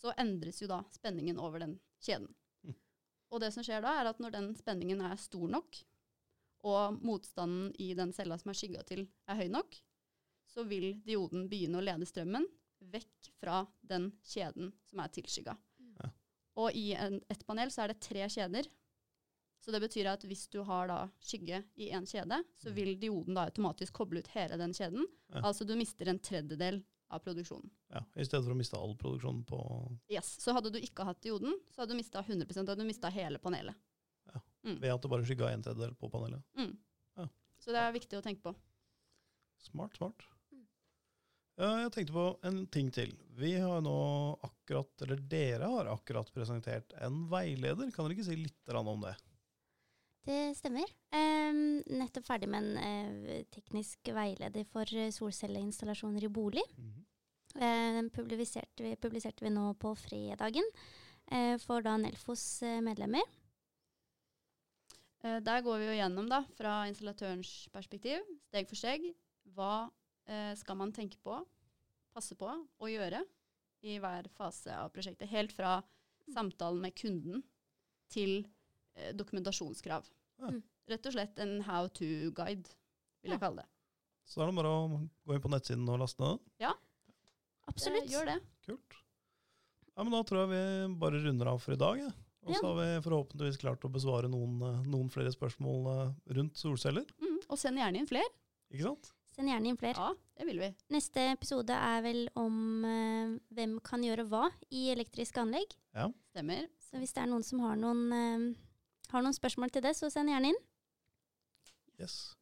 så 0.00 0.14
endres 0.18 0.58
jo 0.62 0.70
da 0.70 0.80
spenningen 0.94 1.38
over 1.38 1.62
den 1.62 1.76
kjeden. 2.02 2.30
Mm. 2.66 2.74
Og 3.30 3.42
det 3.42 3.52
som 3.54 3.66
skjer 3.66 3.84
da, 3.84 3.94
er 4.00 4.10
at 4.10 4.22
når 4.22 4.34
den 4.34 4.50
spenningen 4.58 5.02
er 5.06 5.20
stor 5.20 5.46
nok, 5.50 5.78
og 6.66 6.98
motstanden 7.02 7.70
i 7.80 7.92
den 7.94 8.12
cella 8.12 8.36
som 8.38 8.50
er 8.52 8.58
skygga 8.58 8.82
til, 8.88 9.06
er 9.28 9.38
høy 9.40 9.48
nok, 9.52 9.76
så 10.50 10.64
vil 10.66 10.94
dioden 11.06 11.48
begynne 11.48 11.78
å 11.80 11.84
lede 11.84 12.06
strømmen 12.08 12.46
vekk 12.90 13.30
fra 13.40 13.62
den 13.86 14.10
kjeden 14.24 14.72
som 14.88 15.00
er 15.04 15.08
tilskygga. 15.14 15.54
Ja. 16.00 16.10
Og 16.60 16.74
i 16.76 16.90
en, 16.96 17.20
et 17.30 17.44
panel 17.46 17.70
så 17.72 17.84
er 17.84 17.92
det 17.94 18.00
tre 18.04 18.26
kjeder. 18.28 18.66
Så 19.60 19.72
det 19.74 19.82
betyr 19.84 20.08
at 20.08 20.22
hvis 20.24 20.46
du 20.48 20.62
har 20.64 20.88
da 20.88 21.00
skygge 21.20 21.62
i 21.76 21.90
en 21.92 22.06
kjede, 22.08 22.38
så 22.56 22.70
Mm. 22.70 22.74
vil 22.74 22.94
dioden 23.00 23.34
da 23.36 23.44
automatisk 23.44 23.92
koble 23.92 24.20
ut 24.24 24.30
hele 24.32 24.56
den 24.56 24.72
kjeden. 24.72 25.04
Ja. 25.34 25.42
Altså 25.44 25.66
du 25.68 25.74
mister 25.76 26.08
en 26.08 26.18
tredjedel 26.18 26.82
av 27.10 27.20
produksjonen. 27.20 27.68
Ja, 27.90 28.00
I 28.16 28.24
stedet 28.24 28.44
for 28.46 28.54
å 28.54 28.56
miste 28.56 28.78
all 28.78 28.94
produksjon 28.96 29.44
på 29.44 29.98
Yes. 30.08 30.38
Så 30.40 30.52
hadde 30.56 30.70
du 30.72 30.78
ikke 30.80 31.04
hatt 31.04 31.20
dioden, 31.20 31.52
så 31.74 31.82
hadde 31.82 31.92
du 31.92 31.96
mista 32.00 32.22
100 32.22 32.64
da 32.64 32.72
hadde 32.72 32.80
du 32.82 32.86
mista 32.88 33.10
hele 33.10 33.38
panelet. 33.38 33.74
Ved 34.62 34.92
at 34.92 35.02
det 35.02 35.10
bare 35.12 35.26
skygga 35.26 35.52
en 35.52 35.62
tredjedel 35.64 35.94
på 36.00 36.10
panelet. 36.12 36.42
Mm. 36.58 36.74
Ja. 37.20 37.28
Så 37.62 37.72
det 37.74 37.80
er 37.84 37.96
viktig 37.96 38.18
å 38.18 38.24
tenke 38.24 38.44
på. 38.44 38.54
Smart, 39.60 39.96
smart. 39.96 40.26
Mm. 40.52 40.66
Jeg 41.60 41.92
tenkte 41.94 42.16
på 42.16 42.26
en 42.48 42.62
ting 42.72 42.90
til. 42.94 43.12
Vi 43.40 43.54
har 43.60 43.82
nå 43.84 43.96
akkurat, 44.46 44.92
eller 45.04 45.20
dere 45.32 45.68
har 45.68 45.90
akkurat 45.92 46.30
presentert 46.32 46.94
en 47.00 47.26
veileder. 47.32 47.90
Kan 47.92 48.06
dere 48.06 48.16
ikke 48.16 48.28
si 48.30 48.38
litt 48.40 48.76
om 48.80 49.04
det? 49.04 49.16
Det 50.28 50.40
stemmer. 50.58 50.88
Em, 51.16 51.80
nettopp 51.88 52.26
ferdig 52.28 52.48
med 52.52 52.76
en 52.76 53.22
eh, 53.24 53.44
teknisk 53.52 54.10
veileder 54.14 54.66
for 54.68 54.88
eh, 54.92 55.08
solcelleinstallasjoner 55.16 56.26
i 56.28 56.32
bolig. 56.32 56.64
Eh, 57.56 57.88
Den 57.96 58.10
publiserte 58.12 58.84
vi, 58.84 58.94
publiserte 59.00 59.44
vi 59.46 59.52
nå 59.54 59.72
på 59.80 59.94
fredagen 59.98 60.66
eh, 61.32 61.56
for 61.64 61.82
da 61.82 61.96
Nelfos 61.98 62.60
medlemmer. 62.84 63.24
Eh, 65.20 65.40
der 65.44 65.64
går 65.64 65.80
vi 65.82 65.88
jo 65.90 65.96
gjennom, 65.98 66.28
da, 66.30 66.42
fra 66.56 66.74
installatørens 66.88 67.52
perspektiv, 67.74 68.24
steg 68.48 68.68
for 68.70 68.80
steg, 68.80 69.10
hva 69.56 69.90
eh, 70.24 70.54
skal 70.58 70.78
man 70.80 70.94
tenke 70.96 71.20
på, 71.20 71.36
passe 72.14 72.36
på 72.38 72.48
og 72.48 72.90
gjøre 72.90 73.22
i 73.86 73.98
hver 74.00 74.28
fase 74.36 74.72
av 74.76 74.90
prosjektet. 74.94 75.30
Helt 75.30 75.52
fra 75.56 75.78
samtalen 76.30 76.80
med 76.82 76.96
kunden 76.96 77.44
til 78.12 78.40
eh, 78.96 79.12
dokumentasjonskrav. 79.16 80.08
Ja. 80.40 80.54
Mm. 80.54 80.62
Rett 80.90 81.06
og 81.06 81.14
slett 81.14 81.36
en 81.38 81.60
how 81.68 81.86
to-guide, 81.94 82.72
vil 83.22 83.36
jeg 83.36 83.42
kalle 83.42 83.62
det. 83.62 83.68
Så 84.26 84.40
er 84.40 84.50
det 84.50 84.56
bare 84.56 84.70
å 84.72 84.88
gå 85.26 85.36
inn 85.36 85.42
på 85.42 85.50
nettsiden 85.52 85.86
og 85.90 86.00
laste 86.02 86.22
ned. 86.22 86.40
Absolutt. 87.70 88.06
Det, 88.06 88.14
gjør 88.14 88.26
det. 88.32 88.38
Kult. 88.66 88.96
Ja, 89.94 90.02
men 90.02 90.14
Da 90.14 90.22
tror 90.26 90.42
jeg 90.42 90.50
vi 90.50 90.98
bare 91.02 91.20
runder 91.22 91.52
av 91.52 91.60
for 91.62 91.76
i 91.76 91.78
dag. 91.78 92.00
Ja. 92.02 92.10
Og 92.46 92.54
så 92.54 92.62
Ja. 92.62 92.68
har 92.68 92.76
vi 92.80 93.02
forhåpentligvis 93.08 93.58
klart 93.60 93.80
å 93.84 93.90
besvare 93.92 94.28
noen, 94.30 94.60
eh, 94.62 94.82
noen 94.88 95.10
flere 95.12 95.30
spørsmål 95.32 95.86
eh, 95.92 96.12
rundt 96.34 96.54
solceller. 96.56 97.04
Mm, 97.20 97.38
og 97.48 97.58
send 97.58 97.76
gjerne 97.78 97.96
inn 98.00 98.06
flere. 98.08 98.30
Ikke 98.72 98.82
sant? 98.82 99.12
Send 99.36 99.48
gjerne 99.48 99.66
inn 99.68 99.76
flere. 99.76 99.94
Ja, 99.96 100.14
det 100.38 100.46
vil 100.46 100.58
vi. 100.58 100.74
Neste 100.90 101.16
episode 101.32 101.70
er 101.70 102.02
vel 102.02 102.28
om 102.36 102.84
uh, 102.84 103.38
hvem 103.54 103.80
kan 103.82 104.02
gjøre 104.02 104.24
hva 104.28 104.50
i 104.70 104.88
elektriske 104.90 105.38
anlegg. 105.40 105.76
Ja. 105.94 106.08
Stemmer. 106.34 106.66
Så 106.80 106.98
hvis 106.98 107.12
det 107.14 107.22
er 107.22 107.26
noen 107.30 107.44
som 107.44 107.60
har 107.60 107.76
noen, 107.76 108.12
uh, 108.12 108.54
Har 109.10 109.22
noen 109.22 109.34
spørsmål 109.34 109.70
til 109.72 109.82
det, 109.82 109.96
så 109.96 110.10
send 110.10 110.28
gjerne 110.30 110.46
inn. 110.52 110.58
Yes. 111.98 112.34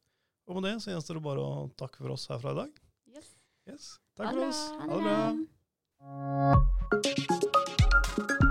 Og 0.47 0.55
med 0.61 0.63
det 0.69 0.81
så 0.83 0.91
gjenstår 0.93 1.15
det 1.17 1.23
bare 1.23 1.39
å 1.41 1.69
takke 1.75 1.97
for 1.97 2.09
oss 2.13 2.27
herfra 2.27 2.51
i 2.51 2.55
dag. 2.63 2.71
Yes. 3.15 3.35
Yes. 3.67 3.99
Takk 4.15 4.33
det 4.33 4.39
for 4.39 4.47
oss. 4.49 4.71
bra. 4.71 4.79
Ha 4.85 4.93
det 4.97 5.03
bra. 8.29 8.48